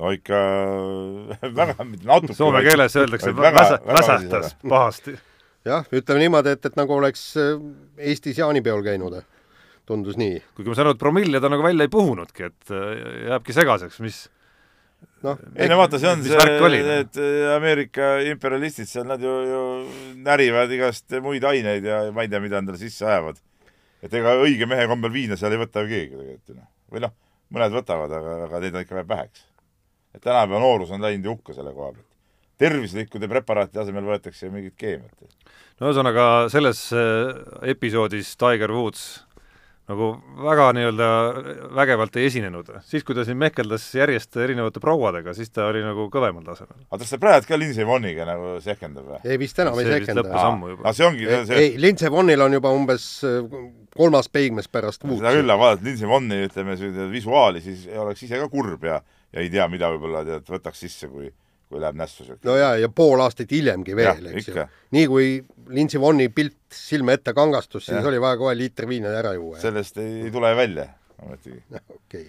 [0.00, 0.38] No ikka
[1.60, 2.36] väga, mitte natuke.
[2.36, 5.16] Soome keeles öeldakse väsa-, väsatas pahasti.
[5.68, 7.54] jah, ütleme niimoodi, et, et nagu oleks äh,
[8.10, 9.20] Eestis jaanipeol käinud.
[9.90, 10.38] tundus nii.
[10.54, 12.92] kuigi ma saan aru, et promille ta nagu välja ei puhunudki, et äh,
[13.30, 14.22] jääbki segaseks, mis
[15.26, 16.90] noh, ei no vaata, see on see oli,, noh?
[16.94, 17.20] need
[17.56, 19.62] Ameerika imperialistid seal, nad ju, ju
[20.24, 23.40] närivad igast muid aineid ja ma ei tea, mida endale sisse ajavad.
[24.00, 26.70] et ega õige mehe kombel viina seal ei võta ju keegi tegelikult ju noh.
[26.94, 27.16] või noh,
[27.54, 29.49] mõned võtavad, aga, aga neid on ikka vähe väheks.
[30.14, 32.06] Et tänapäeva noorus on läinud ju hukka selle koha pealt.
[32.60, 35.12] tervislikkude preparaatide asemel võetakse mingit keemiat.
[35.80, 37.34] no ühesõnaga selles äh,
[37.74, 39.24] episoodis Tiger Woods
[39.90, 40.10] nagu
[40.44, 41.08] väga nii-öelda
[41.74, 42.68] vägevalt ei esinenud.
[42.86, 46.78] siis, kui ta siin mehkeldas järjest erinevate prouadega, siis ta oli nagu kõvemal tasemel.
[46.86, 49.20] aga kas ta praegu ka Lindsey Vonniga nagu sehkendab või?
[49.24, 50.42] ei vist enam ei juba.
[50.84, 53.40] aga see ongi ei, see, ei, Lindsey Vonnil on juba umbes äh,
[53.96, 56.76] kolmas peigmees pärast seda küll, aga vaadata Lindsey Vonni, ütleme,
[57.10, 59.00] visuaali, siis oleks ise ka kurb ja
[59.32, 61.30] ja ei tea, mida võib-olla tead, võtaks sisse, kui,
[61.70, 62.42] kui läheb nässu siuke.
[62.48, 64.66] no ja, ja pool aastat hiljemgi veel, eks ju ikka..
[64.96, 65.30] nii kui
[65.70, 68.10] Lindsey Vonni pilt silme ette kangastus, siis Jah.
[68.10, 69.60] oli vaja kohe liiter viina ära juua.
[69.62, 70.88] sellest ei, ei tule välja
[71.22, 71.62] ometigi.
[71.98, 72.28] okei.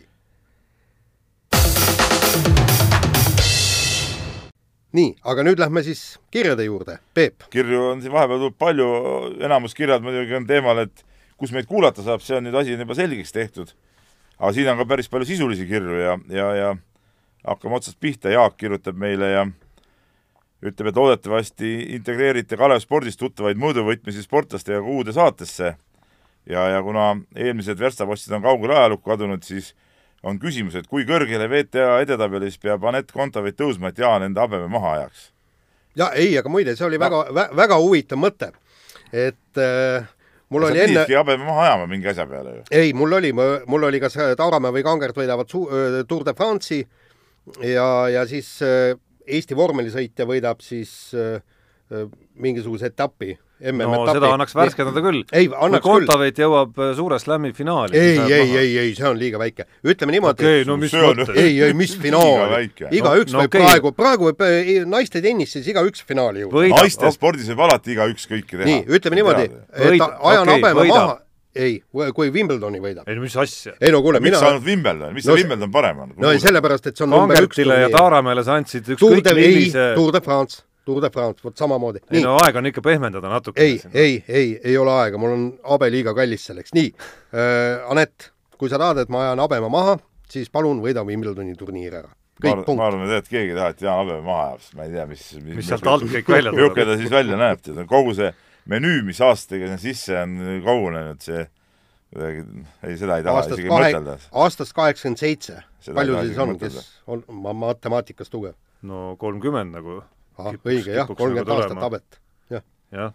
[4.91, 6.97] nii, aga nüüd lähme siis kirjade juurde.
[7.15, 8.89] Peep, kirju on siin vahepeal tulnud palju,
[9.47, 11.05] enamus kirjad muidugi on teemal, et
[11.39, 13.71] kus meid kuulata saab, see on nüüd asi on juba selgeks tehtud.
[14.37, 16.69] aga siin on ka päris palju sisulisi kirju ja, ja, ja
[17.47, 19.45] hakkame otsast pihta, Jaak kirjutab meile ja
[20.61, 25.75] ütleb, et loodetavasti integreerite Kalev spordist tuttavaid mõõduvõtmisi sportlastega uude saatesse.
[26.45, 29.73] ja, ja kuna eelmised verstapostid on kaugele ajalukku kadunud, siis
[30.23, 34.67] on küsimus, et kui kõrgele VTA edetabelis peab Anett Kontaveit tõusma, et Jaan enda habeme
[34.67, 35.31] maha ajaks?
[35.95, 38.51] ja ei, aga muide, see oli väga vä,, väga huvitav mõte,
[39.11, 40.05] et äh,
[40.49, 42.63] mul oli enne habeme maha ajama mingi asja peale ju.
[42.71, 45.67] ei, mul oli, mul oli kas Tauramäe või Kangert võidavad su-
[46.07, 46.85] Tour de France'i
[47.65, 48.95] ja, ja siis öö,
[49.31, 51.39] Eesti vormelisõitja võidab siis öö,
[51.91, 52.05] öö,
[52.41, 55.19] mingisuguse etapi, no seda annaks värskendada küll.
[55.37, 55.91] ei, kui annaks küll.
[56.01, 57.97] Kontaveit jõuab äh, suure slam'i finaali.
[57.97, 59.67] ei, ei, ei, ei, see on liiga väike.
[59.85, 62.55] ütleme niimoodi okei, no mis on- ei, ei mis finaal
[62.89, 63.61] igaüks No- võib okay.
[63.67, 64.45] praegu, praegu võib
[64.89, 66.67] naiste tennises igaüks finaali jõuda.
[66.81, 68.69] naiste spordis võib alati igaüks kõike teha.
[68.71, 70.95] nii, ütleme niimoodi, et ajan habeme võidab.
[70.97, 71.19] maha,
[71.55, 71.77] ei,
[72.15, 73.07] kui Wimbledoni võidab.
[73.09, 73.73] ei no mis asja.
[73.81, 76.11] ei no kuule, miks mina sa ainult Wimbledon, mis No see Wimbledon parem on?
[76.17, 79.33] no ei, sellepärast, et see on number üks Kangertile ja Taaramäele sa andsid ükskõik de,
[79.37, 82.03] ei millise, Tour de France, Tour de France, vot samamoodi.
[82.09, 83.61] ei nii, no aeg on ikka pehmendada natuke.
[83.61, 88.31] ei, ei, ei, ei ole aega, mul on habe liiga kallis selleks, nii äh,, Anett,
[88.57, 89.97] kui sa tahad, et ma ajan habeme maha,
[90.31, 92.07] siis palun võida Wimbledoni turniir ära.
[92.41, 92.85] ma kõik arvan, ma punkt.
[92.87, 95.03] arvan, et tegelikult keegi ei taha, et Jaan Habeme maha ajab, sest ma ei tea,
[95.09, 96.87] mis mis sealt alt kõik välja milline tuleb.
[96.87, 98.31] ta siis välja näeb, tead, kogu see
[98.69, 101.45] menüü, mis aastatega sinna sisse on kogunenud, see
[102.11, 102.43] kuidagi,
[102.83, 105.61] ei, seda ei taha aastast isegi kahe mõtelda., aastast kaheksakümmend seitse.
[105.87, 106.77] Palju siis on, kes
[107.09, 108.57] on ma matemaatikas tugev?
[108.85, 109.99] no kolmkümmend nagu,
[110.37, 112.21] Kipuks- õige jah, kipuks kolmkümmend nagu aastat habet.
[112.51, 113.13] jah, jah.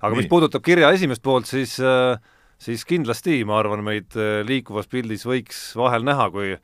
[0.00, 2.16] aga mis puudutab kirja esimest poolt, siis äh,
[2.60, 6.54] siis kindlasti ma arvan, meid äh, liikuvas pildis võiks vahel näha, kui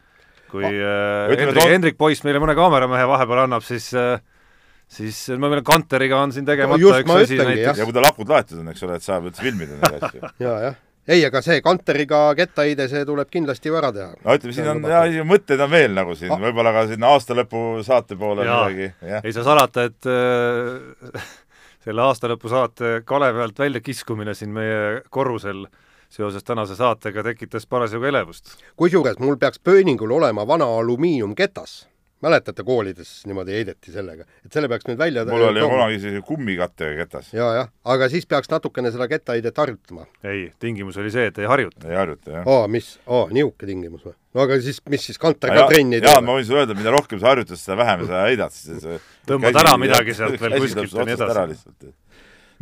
[0.46, 4.22] kui ütleme, Hendrik Hendrik Poiss meile mõne kaameramehe vahepeal annab, siis äh,
[4.88, 8.28] siis ma mõtlen, Kanteriga on siin tegemata Just üks asi näiteks ja kui ta lakud
[8.30, 10.20] laetud on, eks ole, et saab üldse filmida neid asju.
[10.44, 10.76] ja, jah.
[11.08, 14.12] ei, aga see Kanteriga kettaheide, see tuleb kindlasti ju ära teha.
[14.22, 16.38] no ütleme, siin on ja mõtteid on veel nagu siin, Ah.
[16.46, 18.68] võib-olla ka sinna aastalõpu saate poole Jaa.
[18.68, 21.26] midagi, ei saa salata, et äh,
[21.86, 25.66] selle aastalõpusaate Kalevi alt väljakiskumine siin meie korrusel
[26.08, 28.54] seoses tänase saatega tekitas parasjagu elevust.
[28.78, 31.88] kusjuures mul peaks pööningul olema vana alumiiniumketas.
[32.24, 36.94] mäletate, koolides niimoodi heideti sellega, et selle peaks nüüd välja mul oli kunagi sellise kummikattega
[37.02, 40.06] ketas, ja, jah, aga siis peaks natukene seda kettaheidet harjutama.
[40.24, 41.84] ei, tingimus oli see, et ei harjuta.
[41.90, 42.48] ei harjuta jah.
[42.54, 44.16] aa, mis, aa, niisugune tingimus või?
[44.16, 46.38] no aga siis, mis siis Kanter ka trenni ei tee ma?
[46.38, 48.98] võin sulle öelda, mida rohkem sa harjutad, seda vähem sa heidad, siis see
[49.28, 51.46] Tõmbad ära midagi sealt veel kuskilt ja nii edasi.
[51.52, 51.88] lihtsalt.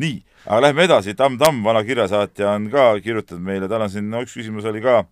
[0.03, 0.17] nii,
[0.49, 4.27] aga lähme edasi, Tamm Tamm, vana kirjasaatja on ka kirjutanud meile, tal on siin, no
[4.27, 5.05] üks küsimus oli ka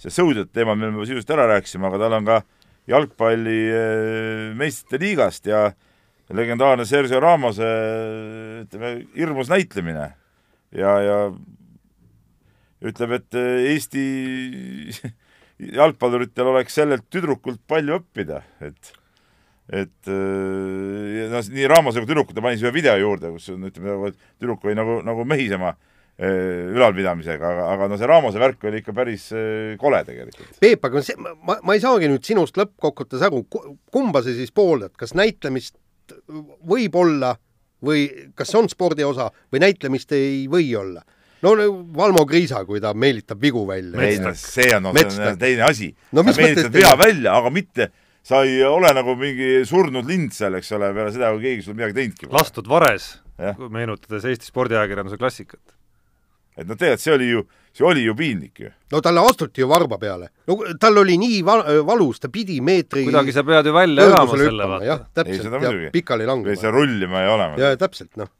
[0.00, 2.40] see sõudjate teema me juba sisuliselt ära rääkisime, aga tal on ka
[2.90, 5.68] jalgpalli äh, meistrite liigast ja
[6.30, 7.66] legendaarne Sergio Ramose
[8.64, 10.12] ütleme, hirmus näitlemine.
[10.76, 11.18] Ja, ja
[12.86, 14.04] ütleb, et Eesti
[15.80, 18.96] jalgpalluritel oleks sellelt tüdrukult palju õppida, et
[19.70, 24.08] et noh, nii Ramose kui tüdrukut ta pani siia video juurde, kus on, ütleme,
[24.42, 25.76] tüdruk oli nagu, nagu mehisema
[26.20, 29.28] ülalpidamisega, aga, aga no see Ramose värk oli ikka päris
[29.80, 30.50] kole tegelikult.
[30.60, 33.44] Peep, aga see, ma, ma ei saagi nüüd sinust lõppkokkuvõttes aru,
[33.92, 35.78] kumba sa siis pooldad, kas näitlemist
[36.68, 37.32] võib olla
[37.84, 38.04] või
[38.36, 41.02] kas see on spordi osa või näitlemist ei või olla?
[41.40, 41.54] no
[41.96, 44.02] Valmo Kriisa, kui ta meelitab vigu välja.
[44.04, 46.24] ei no see on, no, see on teine asi no,.
[46.26, 47.88] sa meelitad vea välja, aga mitte
[48.22, 51.78] sa ei ole nagu mingi surnud lind seal, eks ole, peale seda, kui keegi sul
[51.78, 52.36] midagi teinudki pole.
[52.36, 53.14] lastud vares,
[53.72, 55.79] meenutades Eesti spordiajakirjanduse klassikat
[56.60, 57.44] et no tegelikult see oli ju,
[57.76, 58.72] see oli ju piinlik ju.
[58.92, 60.30] no talle astuti ju varba peale.
[60.48, 64.36] no tal oli nii val valus, ta pidi meetri kuidagi sa pead ju välja elama
[64.36, 64.88] selle, vaata.
[64.88, 66.52] jah, täpselt, ja pikali langema.
[66.52, 67.48] ei, see rullima ei ole.
[67.62, 68.30] jaa, täpselt, noh.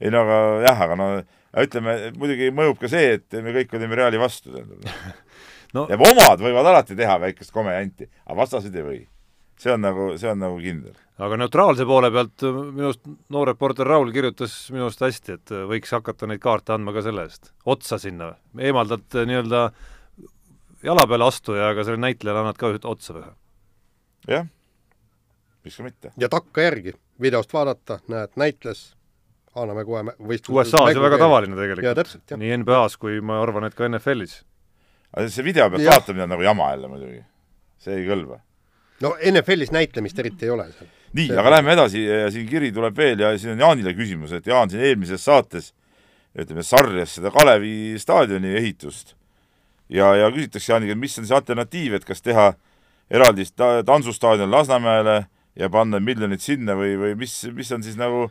[0.00, 1.10] ei no aga jah, aga no
[1.60, 4.86] ütleme, muidugi mõjub ka see, et me kõik olime Reali vastu, tähendab
[5.76, 5.86] no.
[5.90, 9.00] ja omad võivad alati teha väikest komejanti, aga vastased ei või.
[9.60, 13.50] see on nagu, see on nagu kindel aga neutraalse poole pealt äh, minu arust noor
[13.52, 17.26] reporter Raul kirjutas minu arust hästi, et äh, võiks hakata neid kaarte andma ka selle
[17.28, 19.64] eest, otsa sinna, eemaldad äh, nii-öelda
[20.86, 23.32] jala peale astuja, aga sellele näitlejale annad ka otsa ühe.
[24.30, 24.48] jah,
[25.64, 26.14] miks ka mitte.
[26.20, 28.84] ja takka järgi, videost vaadata, näed, näitles,
[29.54, 32.14] anname kohe võistluse USA-s ju väga tavaline tegelikult.
[32.30, 34.40] nii nii NBA-s kui ma arvan, et ka NFL-is.
[35.12, 37.26] aga see video pealt vaatamine on nagu jama jälle muidugi.
[37.80, 38.40] see ei kõlba.
[39.04, 40.90] No NFL-is näitlemist eriti ei ole seal.
[41.16, 44.70] Nii, aga läheme edasi siin kiri tuleb veel ja siin on Jaanile küsimus, et Jaan
[44.70, 45.72] siin eelmises saates
[46.38, 49.16] ütleme, sarjas seda Kalevi staadioni ehitust
[49.90, 52.52] ja, ja küsitakse Jaaniga, mis on see alternatiiv, et kas teha
[53.10, 55.24] eraldi ta tantsustaadion Lasnamäele
[55.58, 58.28] ja panna miljonid sinna või, või mis, mis on siis nagu,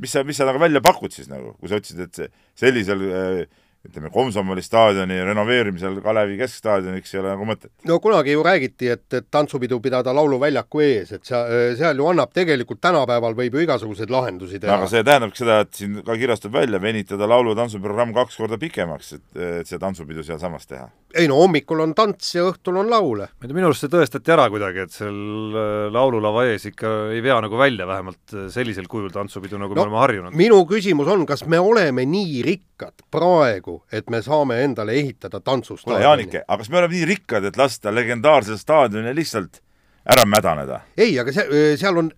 [0.00, 2.30] mis sa, mis sa nagu välja pakud siis nagu, kui sa ütlesid, et see
[2.64, 3.42] sellisel äh,
[3.88, 7.70] ütleme, Komsomoli staadioni renoveerimisel Kalevi keskstaadioniks ei ole nagu mõtet.
[7.88, 12.30] no kunagi ju räägiti, et, et tantsupidu pidada lauluväljaku ees, et seal, seal ju annab
[12.34, 14.76] tegelikult tänapäeval võib ju igasuguseid lahendusi teha.
[14.78, 18.58] aga see tähendabki seda, et siin ka kirjastab välja, venitada laulu- ja tantsuprogramm kaks korda
[18.62, 20.86] pikemaks, et, et see tantsupidu sealsamas teha.
[21.18, 23.28] Ei no hommikul on tants ja õhtul on laule.
[23.32, 26.92] ma ei tea, minu arust see tõestati ära kuidagi, et seal äh, laululava ees ikka
[27.14, 30.38] ei vea nagu välja vähemalt äh, sellisel kujul tantsupidu, nagu no, me oleme harjunud.
[30.38, 35.40] minu küsimus on, kas me oleme nii rikkad praegu, praegu, et me saame endale ehitada
[35.40, 35.98] tantsustaadioni.
[35.98, 39.62] kuule, Jaanike, aga kas me oleme nii rikkad, et lasta legendaarsel staadionil lihtsalt
[40.06, 40.82] ära mädaneda?
[40.96, 42.12] ei, aga see, seal on,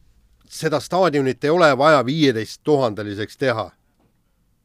[0.49, 3.71] seda staadionit ei ole vaja viieteist tuhandeliseks teha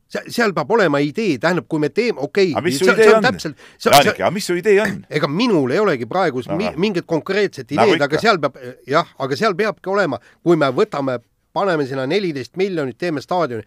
[0.09, 2.57] seal peab olema idee, tähendab, kui me teeme, okei okay,.
[2.57, 3.27] aga mis su idee on?
[3.85, 5.01] Jaanike, aga mis su idee on?
[5.09, 8.57] ega minul ei olegi praegu no, mi mingit konkreetset ideed nagu, aga seal peab,
[8.89, 11.19] jah, aga seal peabki olema, kui me võtame
[11.53, 13.65] paneme sinna neliteist miljonit, teeme staadioni,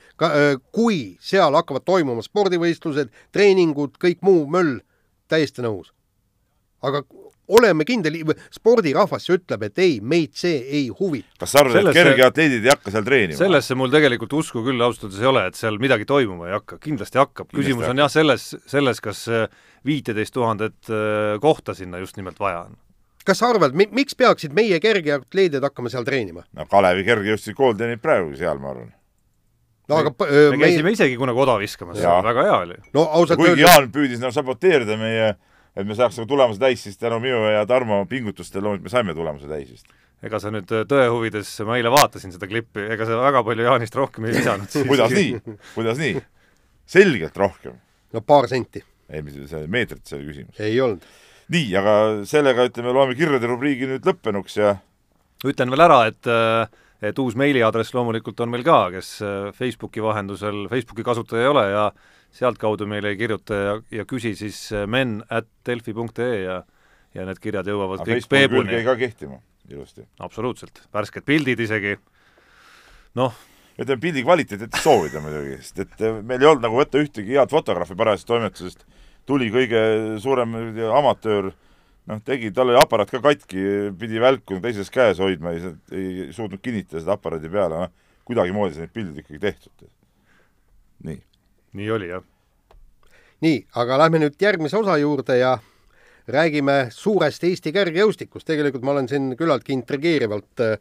[0.72, 4.78] kui seal hakkavad toimuma spordivõistlused, treeningud, kõik muu möll,
[5.30, 5.92] täiesti nõus.
[6.82, 7.04] aga
[7.58, 8.20] oleme kindel,
[8.54, 11.42] spordirahvas ütleb, et ei, meid see ei huvita.
[11.42, 13.40] kas sa arvad, et kergeatleedid ei hakka seal treenima?
[13.40, 16.80] sellesse mul tegelikult usku küll ausalt öeldes ei ole, et seal midagi toimuma ei hakka,
[16.82, 17.52] kindlasti hakkab.
[17.54, 19.26] küsimus on jah selles, selles, kas
[19.86, 20.94] viiteist tuhandet
[21.42, 22.80] kohta sinna just nimelt vaja on
[23.26, 26.44] kas sa arvad, miks peaksid meie kergeatleedid hakkama seal treenima?
[26.56, 28.90] no Kalevi kergejõustikukool kool treenib praegu seal, ma arvan.
[29.90, 30.98] no aga öö, me käisime meie...
[30.98, 32.78] isegi kunagi oda viskamas, väga hea oli.
[32.96, 33.68] no ausalt no, kuigi öelda...
[33.68, 35.32] Jaan püüdis nagu saboteerida meie,
[35.76, 39.16] et me saaks nagu tulemuse täis, siis tänu minu ja Tarmo pingutustele loomulikult me saime
[39.16, 39.88] tulemuse täis vist.
[40.22, 43.96] ega sa nüüd tõe huvides, ma eile vaatasin seda klippi, ega sa väga palju Jaanist
[43.98, 46.22] rohkem ei lisanud kuidas nii, kuidas nii?
[46.92, 47.80] selgelt rohkem.
[48.12, 48.84] no paar senti.
[49.08, 50.60] ei, mis see meetrit, see oli küsimus.
[50.60, 51.08] ei olnud
[51.52, 51.96] nii, aga
[52.28, 54.76] sellega ütleme, loeme kirjade rubriigi nüüd lõppenuks ja
[55.48, 56.32] ütlen veel ära, et
[57.02, 59.16] et uus meiliaadress loomulikult on meil ka, kes
[59.56, 61.86] Facebooki vahendusel, Facebooki kasutaja ei ole ja
[62.32, 66.62] sealtkaudu meile ei kirjuta ja, ja küsi siis men at delfi.ee ja
[67.12, 68.82] ja need kirjad jõuavad aga kõik Peebuni.
[68.86, 69.38] ka kehtima
[69.70, 70.04] ilusti.
[70.20, 71.96] absoluutselt, värsked pildid isegi,
[73.18, 73.34] noh,
[73.76, 77.52] ütleme pildi kvaliteet jättis soovida muidugi, sest et meil ei olnud nagu võtta ühtegi head
[77.52, 78.86] fotograafi parajasti toimetusest
[79.28, 79.82] tuli kõige
[80.22, 80.56] suurem
[80.98, 81.52] amatöör,
[82.10, 83.66] noh, tegi, tal oli aparaat ka katki,
[83.98, 88.86] pidi välku teises käes hoidma, ei, ei suutnud kinnitada seda aparaadi peale, noh, kuidagimoodi sai
[88.86, 89.90] need pildid ikkagi tehtud.
[91.06, 91.20] nii.
[91.78, 92.24] Nii oli, jah.
[93.44, 95.58] nii, aga lähme nüüd järgmise osa juurde ja
[96.32, 100.76] räägime suurest Eesti kergejõustikust, tegelikult ma olen siin küllaltki intrigeerivalt äh,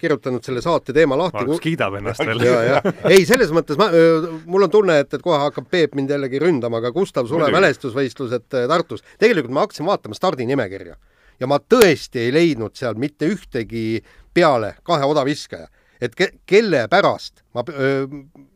[0.00, 1.38] kirjutanud selle saate teema lahti.
[1.38, 2.42] Margus kiidab ennast veel.
[3.12, 3.90] ei, selles mõttes ma,
[4.50, 8.48] mul on tunne, et, et kohe hakkab Peep mind jällegi ründama, aga Gustav Sule mälestusvõistlused
[8.50, 10.98] Tartus, tegelikult ma hakkasin vaatama stardinimekirja
[11.40, 14.02] ja ma tõesti ei leidnud seal mitte ühtegi
[14.34, 15.68] peale kahe odaviskaja,
[16.02, 18.06] et ke, kelle pärast ma öö,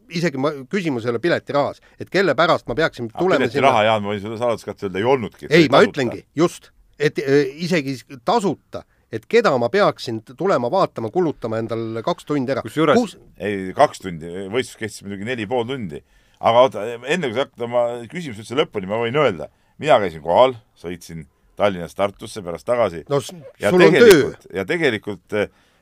[0.08, 3.86] isegi ma, küsimus ei ole piletirahas, et kelle pärast ma peaksin tulema piletiraha sinna...
[3.90, 5.50] Jaan, ma võin sulle saladuskatte öelda, ei olnudki.
[5.50, 11.60] ei, ma ütlengi, just, et öö, isegi tasuta et keda ma peaksin tulema vaatama, kulutama
[11.62, 12.64] endal kaks tundi ära.
[12.64, 13.16] kusjuures Kus...
[13.40, 16.02] ei, kaks tundi, võistlus kestis muidugi neli pool tundi.
[16.38, 19.48] aga oota, enne kui sa hakkad oma küsimuse üldse lõpuni, ma võin öelda,
[19.80, 21.26] mina käisin kohal, sõitsin
[21.58, 23.02] Tallinnast Tartusse, pärast tagasi.
[23.10, 23.18] no
[23.58, 24.30] ja sul on töö.
[24.54, 25.26] ja tegelikult,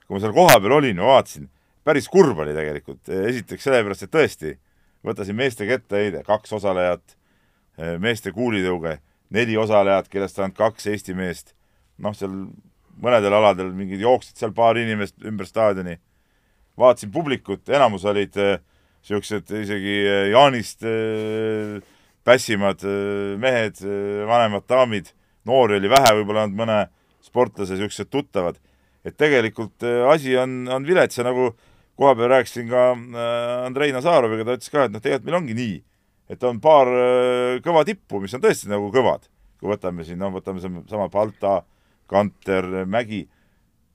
[0.06, 1.50] kui ma seal kohapeal olin ja vaatasin,
[1.86, 4.54] päris kurb oli tegelikult, esiteks sellepärast, et tõesti,
[5.06, 7.16] võtasin meeste kettaheide, kaks osalejat,
[8.02, 8.96] meeste kuulitõuge,
[9.36, 11.54] neli osalejat, kellest ainult kaks Eesti meest,
[12.02, 12.32] noh, seal
[13.02, 15.98] mõnedel aladel mingid jooksid seal paar inimest ümber staadioni,
[16.80, 18.34] vaatasin publikut, enamus olid
[19.06, 21.82] niisugused äh, isegi äh, Jaanist äh,
[22.26, 22.82] pässimad
[23.38, 23.78] mehed
[24.26, 25.12] vanemad daamid.
[25.46, 26.78] Noori oli vähe, võib-olla olnud mõne
[27.22, 28.56] sportlase niisugused tuttavad.
[29.06, 31.52] et tegelikult asi on, on vilets ja nagu
[31.96, 35.56] koha peal rääkisin ka äh, Andrei Nazaroviga, ta ütles ka, et noh, tegelikult meil ongi
[35.56, 35.78] nii,
[36.32, 39.30] et on paar äh, kõva tippu, mis on tõesti nagu kõvad.
[39.56, 41.62] kui võtame siin, noh, võtame sama Balta,
[42.06, 43.22] Kanter, Mägi,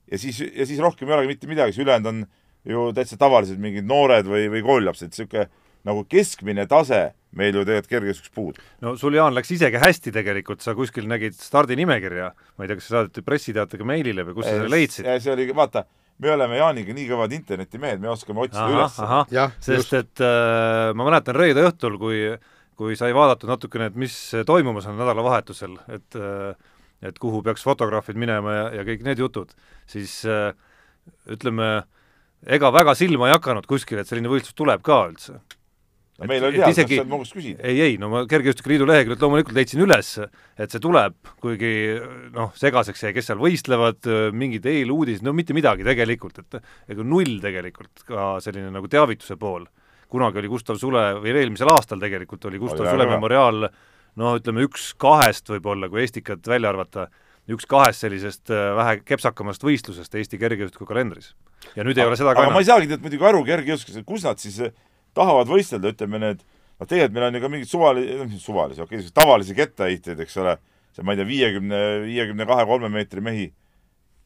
[0.09, 2.23] ja siis, ja siis rohkem ei olegi mitte midagi, siis ülejäänud on
[2.67, 5.45] ju täitsa tavalised mingid noored või, või koolilapsed, niisugune
[5.87, 8.65] nagu keskmine tase meil ju tegelikult kergejõustikus puudub.
[8.83, 12.89] no sul, Jaan, läks isegi hästi tegelikult, sa kuskil nägid stardinimekirja, ma ei tea, kas
[12.89, 15.09] see saadeti pressiteatega meilile või kus sa selle leidsid?
[15.23, 15.85] see oli, vaata,
[16.21, 18.97] me oleme Jaaniga nii kõvad internetimehed, me oskame otsida üles.
[19.59, 19.93] sest just.
[19.97, 22.25] et äh, ma mäletan reede õhtul, kui
[22.81, 24.13] kui sai vaadatud natukene, et mis
[24.47, 26.53] toimumas on nädalavahetusel, et äh,
[27.01, 29.53] et kuhu peaks fotograafid minema ja, ja kõik need jutud,
[29.89, 30.51] siis äh,
[31.29, 31.71] ütleme,
[32.45, 35.39] ega väga silma ei hakanud kuskil, et selline võistlus tuleb ka üldse
[36.21, 37.59] no meil oli teada, kas sa mu käest küsid?
[37.65, 40.13] ei, ei, no ma Kergejõustikuliidu leheküljelt loomulikult leidsin üles,
[40.55, 41.73] et see tuleb, kuigi
[42.35, 46.59] noh, segaseks jäi, kes seal võistlevad, mingid eeluudised, no mitte midagi tegelikult, et
[46.93, 49.67] ega null tegelikult ka selline nagu teavituse pool.
[50.11, 53.69] kunagi oli Gustav Sule, või eelmisel aastal tegelikult oli Gustav oli Sule memoriaal
[54.19, 57.07] noh, ütleme üks kahest võib-olla, kui Estikat välja arvata,
[57.51, 61.33] üks kahest sellisest äh, vähe kepsakamast võistlusest Eesti kergejõustiku kalendris.
[61.75, 62.57] ja nüüd ei aga, ole seda ka aga enam.
[62.57, 64.59] ma ei saagi tead muidugi aru kergejõustikus, et kus nad siis
[65.17, 66.43] tahavad võistelda, ütleme need,
[66.79, 70.37] noh tegelikult meil on ju ka mingid suvalisi, noh suvalisi, okei okay,, tavalisi kettaheitjaid, eks
[70.43, 70.57] ole,
[70.95, 73.49] see ma ei tea, viiekümne, viiekümne kahe, kolme meetri mehi.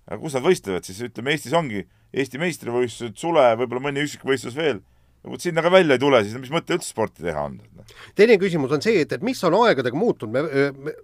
[0.06, 4.56] aga kus nad võistlevad siis, ütleme Eestis ongi Eesti meistrivõistlused, sule, võib-olla mõni üksik võistlus
[4.56, 4.84] veel
[5.26, 7.58] vot sinna ka välja ei tule, siis mis mõte üldse sporti teha on?
[8.18, 10.96] teine küsimus on see, et, et mis on aegadega muutunud, me, me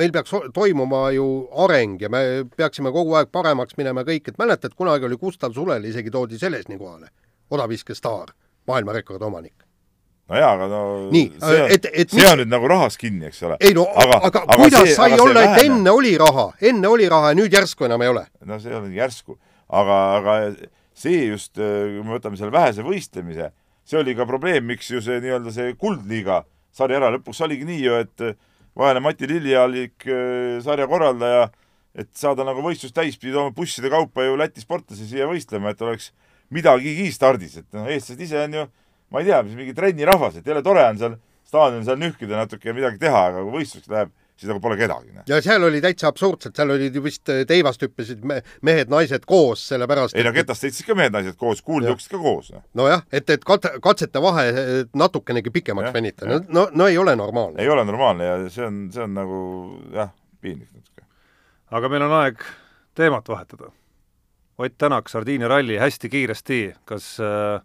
[0.00, 1.26] meil peaks toimuma ju
[1.64, 2.22] areng ja me
[2.56, 6.78] peaksime kogu aeg paremaks minema kõik, et mäletad, kunagi oli Gustav Sulel isegi toodi Selesni
[6.78, 7.10] kohale,
[7.50, 8.30] odaviskestaar
[8.68, 9.54] maailmarekordi omanik.
[10.28, 10.82] no jaa, aga no
[11.14, 11.30] nii,
[11.74, 12.28] et, et see mis...
[12.32, 13.56] on nüüd nagu rahas kinni, eks ole.
[13.60, 17.08] ei no aga, aga, aga kuidas see, sai olla, et enne oli raha, enne oli
[17.10, 18.26] raha ja nüüd järsku enam ei ole?
[18.46, 20.38] no see on järsku, aga, aga
[21.00, 23.50] see just, kui me võtame selle vähese võistlemise,
[23.88, 26.44] see oli ka probleem, miks ju see nii-öelda see Kuldliiga
[26.74, 28.24] sari ära lõpuks oligi nii ju, et
[28.78, 31.48] vaene Mati Lillialik, äh, sarja korraldaja,
[31.98, 35.82] et saada nagu võistlus täis, pidi tooma busside kaupa ju Läti sportlasi siia võistlema, et
[35.82, 36.12] oleks
[36.54, 38.68] midagigi stardis, et noh, eestlased ise on ju,
[39.10, 41.18] ma ei tea, mis mingi trennirahvas, et jälle tore on seal
[41.50, 45.12] staadionil seal nühkida natuke ja midagi teha, aga kui võistluseks läheb, siis nagu pole kedagi.
[45.28, 49.64] ja seal oli täitsa absurdselt, seal olid ju vist äh, teivast hüppasid me mehed-naised koos,
[49.72, 52.52] sellepärast ei no ketast sõitsid ka mehed-naised koos, kuulid jooksid ka koos.
[52.54, 52.64] Noh.
[52.82, 54.46] nojah, et, et kat-, katsete vahe
[54.96, 57.60] natukenegi pikemaks venitada, no, no, no ei ole normaalne.
[57.62, 59.42] ei ole normaalne ja see on, see on nagu
[59.96, 61.06] jah, piinlik natuke.
[61.76, 62.48] aga meil on aeg
[62.98, 63.74] teemat vahetada
[64.60, 67.62] Ott Tänak, Sardiinia ralli hästi kiiresti, kas äh,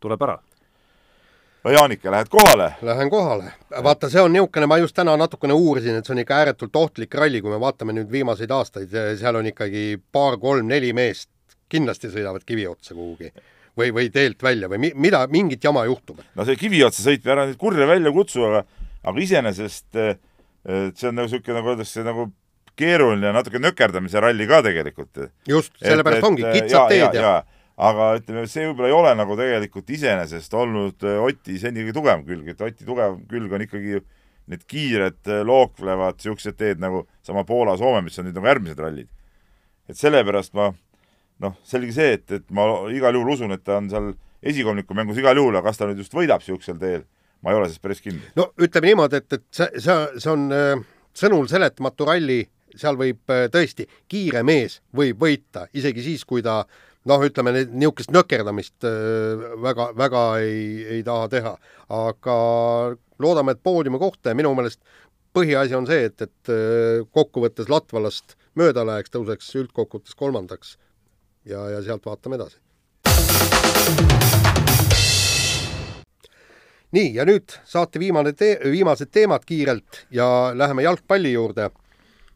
[0.00, 0.34] tuleb ära?
[1.64, 2.74] no Jaanike, lähed kohale?
[2.82, 3.52] Lähen kohale.
[3.82, 7.16] vaata, see on niisugune, ma just täna natukene uurisin, et see on ikka ääretult ohtlik
[7.16, 11.30] ralli, kui me vaatame nüüd viimaseid aastaid, seal on ikkagi paar-kolm-neli meest
[11.72, 13.32] kindlasti sõidavad kivi otsa kuhugi
[13.78, 16.20] või, või teelt välja või mi, mida, mingit jama juhtub.
[16.36, 18.66] no see kivi otsa sõit, ära nüüd kurja välja kutsu, aga
[19.00, 20.12] aga iseenesest äh,
[20.92, 22.28] see on nagu niisugune, nagu öeldakse, nagu
[22.78, 25.24] keeruline ja natuke nökerdamise ralli ka tegelikult.
[25.48, 27.34] just, sellepärast ongi, kitsad teed ja, ja,
[27.90, 32.24] aga ütleme, see võib-olla ei ole nagu tegelikult iseenesest olnud äh, Oti seni kõige tugevam
[32.26, 34.02] külg, et Oti tugev külg on ikkagi
[34.50, 39.10] need kiired, äh, looklevad niisugused teed nagu sama Poola-Soome, mis on nüüd nagu järgmised rallid.
[39.90, 40.70] et sellepärast ma
[41.40, 45.18] noh, selge see, et, et ma igal juhul usun, et ta on seal esikolmiku mängus
[45.20, 47.04] igal juhul, aga kas ta nüüd just võidab niisugusel teel,
[47.40, 48.28] ma ei ole selles päris kindel.
[48.36, 52.40] no ütleme niimoodi, et, et see, see, see on äh sõnul seletamatu ralli,
[52.78, 56.62] seal võib äh, tõesti, kiire mees võib võita, isegi siis, kui ta
[57.08, 60.64] noh, ütleme niisugust nökerdamist äh, väga, väga ei,
[60.98, 61.54] ei taha teha.
[61.90, 62.36] aga
[63.18, 64.80] loodame, et poodiumi kohta ja minu meelest
[65.36, 70.76] põhiasi on see, et, et äh, kokkuvõttes Latvalast mööda läheks, tõuseks üldkokkuvõttes kolmandaks
[71.48, 72.58] ja, ja sealt vaatame edasi.
[76.90, 81.70] nii, ja nüüd saate viimane tee, viimased teemad kiirelt ja läheme jalgpalli juurde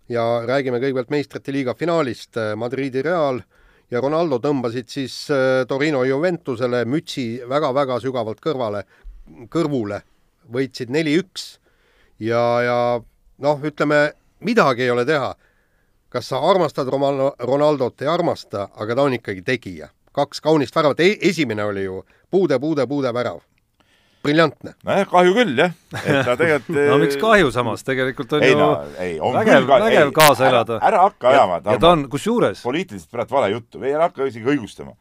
[0.08, 2.36] ja räägime kõigepealt meistrite liiga finaalist.
[2.56, 3.40] Madridi Real
[3.90, 8.84] ja Ronaldo tõmbasid siis äh, Torino Juventusele mütsi väga-väga sügavalt kõrvale,
[9.52, 10.02] kõrvule,
[10.52, 11.54] võitsid neli-üks
[12.20, 12.78] ja, ja
[13.44, 14.12] noh, ütleme
[14.44, 15.34] midagi ei ole teha.
[16.14, 19.88] kas sa armastad Ronaldot, ei armasta, aga ta on ikkagi tegija.
[20.12, 23.40] kaks kaunist väravat e, esimene oli ju puude, puude, puude värav
[24.24, 24.74] briljantne.
[24.86, 28.60] nojah, kahju küll jah, et ta tegelikult no miks kahju samas, tegelikult on ei, ju
[28.60, 28.70] no,
[29.00, 30.78] ei, on vägev, vägev ei, kaasa ära, elada.
[30.90, 31.60] ära hakka ajama.
[31.64, 34.96] ja ta on, kusjuures poliitiliselt praegu vale juttu, ei ära hakka isegi õigustama.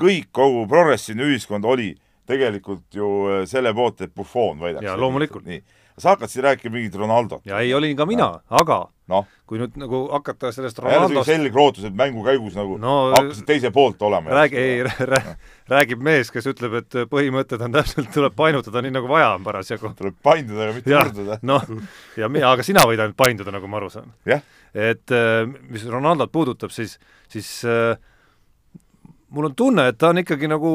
[0.00, 1.94] kõik, kogu progressiivne ühiskond oli
[2.26, 4.84] tegelikult ju äh, selle poolt, et Buffon võidaks.
[4.84, 5.46] jaa, loomulikult.
[5.46, 5.62] nii,
[5.98, 7.40] sa hakkad siin rääkima mingit Ronaldot.
[7.46, 11.84] ja ei, olin ka mina, aga noh, kui nüüd nagu hakata sellest Ronaldost selge lootus,
[11.88, 14.30] et mängu käigus nagu No, hakkasid teise poolt olema.
[14.34, 14.82] räägi, ei,
[15.72, 19.92] räägib mees, kes ütleb, et põhimõtted on täpselt, tuleb painutada nii, nagu vaja on parasjagu.
[19.98, 21.38] tuleb painduda, aga mitte murduda.
[21.42, 21.64] noh,
[22.18, 24.12] ja mina, aga sina võid ainult painduda, nagu ma aru saan.
[24.74, 26.98] et äh, mis Ronaldot puudutab, siis,
[27.32, 27.96] siis äh,
[29.30, 30.72] mul on tunne, et ta on ikkagi nagu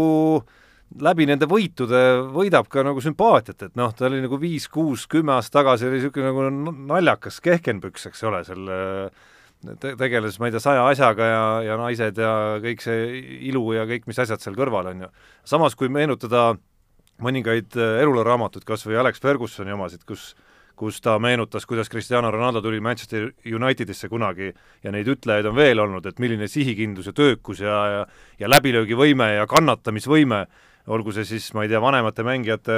[1.00, 2.00] läbi nende võitude
[2.34, 6.00] võidab ka nagu sümpaatiat, et noh, ta oli nagu viis, kuus, kümme aastat tagasi oli
[6.00, 8.78] niisugune nagu naljakas kehkenpüks, eks ole, selle
[9.80, 12.34] te-, tegeles, ma ei tea, saja asjaga ja, ja naised ja
[12.64, 15.12] kõik see ilu ja kõik, mis asjad seal kõrval on ju.
[15.48, 16.52] samas, kui meenutada
[17.22, 20.34] mõningaid äh, elulaaraamatuid, kas või Alex Fergusoni omasid, kus
[20.82, 24.48] kus ta meenutas, kuidas Cristiano Ronaldo tuli Manchester Unitedisse kunagi
[24.82, 28.00] ja neid ütlejaid on veel olnud, et milline sihikindlus ja töökus ja, ja
[28.42, 30.40] ja läbilöögivõime ja kannatamisvõime,
[30.92, 32.76] olgu see siis, ma ei tea, vanemate mängijate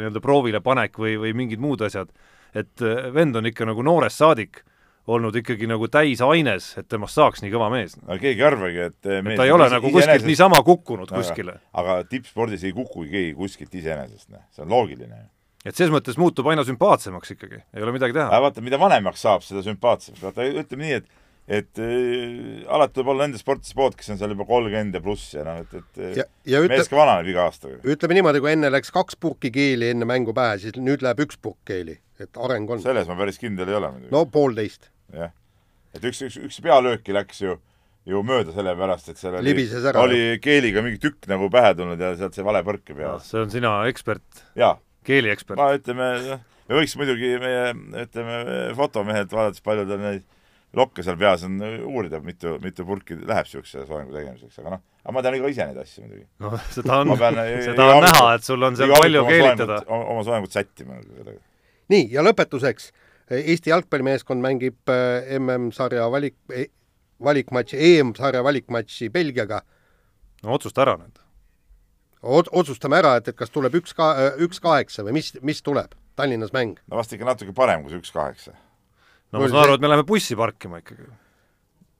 [0.00, 2.10] nii-öelda proovile panek või, või mingid muud asjad,
[2.56, 4.62] et äh, vend on ikka nagu noorest saadik
[5.10, 7.96] olnud ikkagi nagu täisaines, et temast saaks nii kõva mees.
[8.06, 11.56] aga keegi ei arvagi, et et ta ei ole nagu kuskilt niisama kukkunud Aga- kuskile.
[11.74, 15.26] aga tippspordis ei kuku keegi kuskilt iseenesest, noh, see on loogiline ju.
[15.64, 18.28] et selles mõttes muutub aina sümpaatsemaks ikkagi, ei ole midagi teha.
[18.44, 21.10] vaata, mida vanemaks saab, seda sümpaatsemaks, vaata ütleme nii, et
[21.50, 25.32] et äh, alati tuleb olla nende sportlaste poolt, kes on seal juba kolmkümmend ja pluss
[25.34, 27.80] ja noh, et, et ja, ja ütle, mees ka vananeb iga aastaga.
[27.82, 31.40] ütleme niimoodi, kui enne läks kaks purki keeli enne mängu pähe, siis nüüd läheb üks
[31.42, 32.82] purk keeli, et areng on.
[32.84, 34.14] selles ma päris kindel ei ole muidugi.
[34.14, 34.92] no poolteist.
[35.16, 35.34] jah.
[35.96, 37.58] et üks, üks, üks pealööki läks ju
[38.08, 39.54] ju mööda sellepärast, et seal oli,
[40.00, 43.18] oli keeliga mingi tükk nagu pähe tulnud ja sealt see vale põrk peal.
[43.26, 44.46] see on sina ekspert,
[45.06, 45.58] keeliekspert.
[45.58, 46.10] ma ütleme,
[46.70, 47.72] me võiks muidugi meie,
[48.06, 48.44] ütleme,
[48.78, 50.28] fotomehelt vaadates, palju tal neid
[50.76, 51.58] lokke seal peas on,
[51.88, 55.66] uurida, mitu, mitu purki läheb niisuguse soengu tegemiseks, aga noh, aga ma tean ka ise
[55.66, 56.26] neid asju muidugi.
[56.44, 59.80] noh, seda on pean-, seda on näha, et sul on seal palju keelitada.
[59.96, 61.40] oma soengut sättima nagu sellega.
[61.94, 62.92] nii, ja lõpetuseks.
[63.30, 66.34] Eesti jalgpallimeeskond mängib äh, MM-sarja valik,
[67.22, 69.60] valikmatši, EM-sarja valikmatši Belgiaga.
[70.42, 71.20] no otsusta ära nüüd.
[72.22, 75.94] otsustame ära, et, et kas tuleb üks ka-, üks kaheksa või mis, mis tuleb?
[76.18, 76.78] Tallinnas mäng.
[76.90, 78.54] no vast ikka natuke parem kui see üks kaheksa.
[79.32, 81.06] No ma saan aru, et me läheme bussi parkima ikkagi.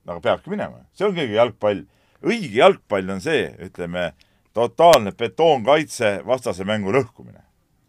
[0.06, 1.84] aga peabki minema, see on kõige jalgpall.
[2.26, 4.10] õige jalgpall on see, ütleme,
[4.56, 7.44] totaalne betoonkaitse, vastase mängu lõhkumine.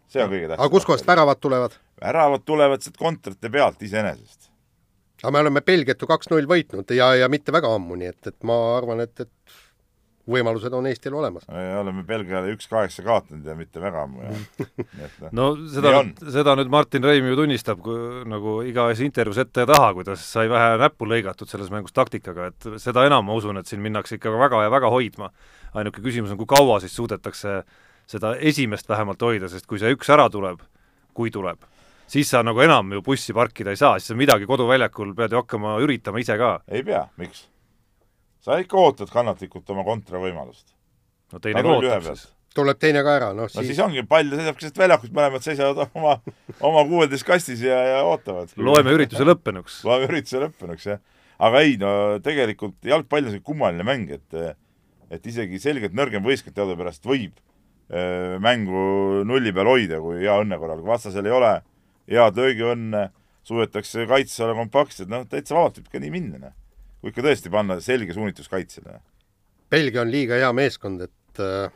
[0.08, 0.62] see on kõige tähtsam.
[0.62, 1.76] aga kuskohast väravad tulevad?
[2.02, 4.50] väravad tulevad sealt kontrate pealt iseenesest.
[5.22, 8.40] aga me oleme Belgiat ju kaks-null võitnud ja, ja mitte väga ammu, nii et, et
[8.46, 9.60] ma arvan, et, et
[10.30, 11.46] võimalused on Eestil olemas.
[11.50, 16.04] me oleme Belgiale üks kaheksa kaotanud ja mitte väga ammu noh, no seda
[16.36, 17.82] seda nüüd Martin Reim ju tunnistab,
[18.30, 22.68] nagu igas intervjuus ette ja taha, kuidas sai vähe näppu lõigatud selles mängus taktikaga, et
[22.82, 25.32] seda enam ma usun, et siin minnakse ikka väga ja väga hoidma.
[25.74, 27.62] ainuke küsimus on, kui kaua siis suudetakse
[28.06, 30.60] seda esimest vähemalt hoida, sest kui see üks ära tuleb,
[31.16, 31.64] kui tuleb,
[32.06, 35.42] siis sa nagu enam ju bussi parkida ei saa, siis sa midagi koduväljakul pead ju
[35.42, 36.58] hakkama üritama ise ka.
[36.68, 37.48] ei pea, miks?
[38.42, 40.74] Sa ikka ootad kannatlikult oma kontravõimalust.
[41.32, 42.24] no teine ka ootab siis.
[42.56, 45.84] tuleb teine ka ära, noh no siis, siis ongi, pall seisab keset väljakut, mõlemad seisavad
[45.98, 46.18] oma,
[46.60, 48.52] oma kuueteist kastis ja, ja ootavad.
[48.56, 49.80] loeme ürituse lõppenuks.
[49.88, 51.00] loeme ürituse lõppenuks, jah.
[51.38, 54.58] aga ei, no tegelikult jalgpall on selline kummaline mäng, et
[55.12, 57.34] et isegi selgelt nõrgem võistkond teadupärast võib
[57.92, 61.50] öö, mängu nulli peal hoida, kui hea õnne korral, kui vastasel ei ole
[62.08, 63.10] head löögiõnne,
[63.46, 66.56] suudetakse kaitses olla kompaktsed, noh, täitsa vabalt võib ka nii minna, noh.
[67.02, 69.00] Kui ikka tõesti panna selge suunitlus kaitsele.
[69.72, 71.72] Belgia on liiga hea meeskond, et äh,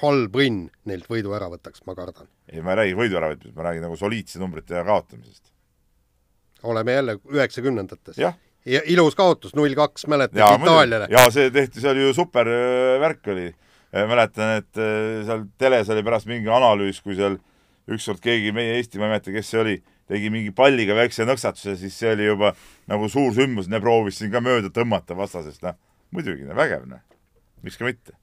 [0.00, 2.26] halb õnn neilt võidu ära võtaks, ma kardan.
[2.50, 5.52] ei, ma ei räägi võidu äravõtmisest, ma räägin nagu soliidse numbrite kaotamisest.
[6.62, 8.18] oleme jälle üheksakümnendates.
[8.18, 8.34] jah.
[8.66, 11.08] ja ilus kaotus, null kaks, mäletad, Itaaliale.
[11.10, 13.52] jaa, see tehti, see oli ju super äh, värk oli.
[13.94, 17.38] mäletan, et äh, seal teles oli pärast mingi analüüs, kui seal
[17.86, 19.76] ükskord keegi meie Eesti, ma ei mäleta, kes see oli,
[20.10, 22.52] tegi mingi palliga väikse nõksatuse, siis see oli juba
[22.90, 25.78] nagu suur sündmus, ne proovis siin ka mööda tõmmata vastasest, noh.
[26.14, 27.00] muidugi, vägev, noh.
[27.62, 28.18] miks ka mitte.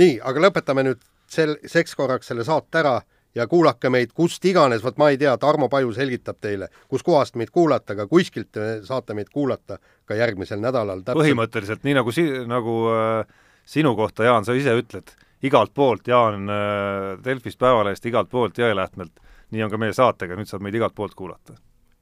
[0.00, 2.96] nii, aga lõpetame nüüd sel, seks korraks selle saate ära
[3.36, 7.52] ja kuulake meid kust iganes, vot ma ei tea, Tarmo Paju selgitab teile, kuskohast meid
[7.52, 8.56] kuulata, aga kuskilt
[8.86, 9.78] saate meid kuulata
[10.08, 11.04] ka järgmisel nädalal.
[11.06, 13.36] põhimõtteliselt nii nagu si-, nagu äh,
[13.68, 15.12] sinu kohta, Jaan, sa ise ütled,
[15.44, 19.20] igalt poolt, Jaan äh, Delfist, Päevalehest, igalt poolt, Jõelähtmelt,
[19.50, 21.54] nii on ka meie saatega, nüüd saab meid igalt poolt kuulata.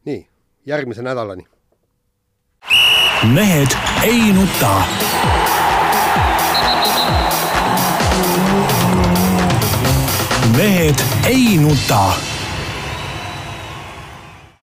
[0.04, 0.26] nii,
[0.66, 1.46] järgmise nädalani.
[3.34, 4.72] mehed ei nuta
[10.56, 12.33] mehed ei nuta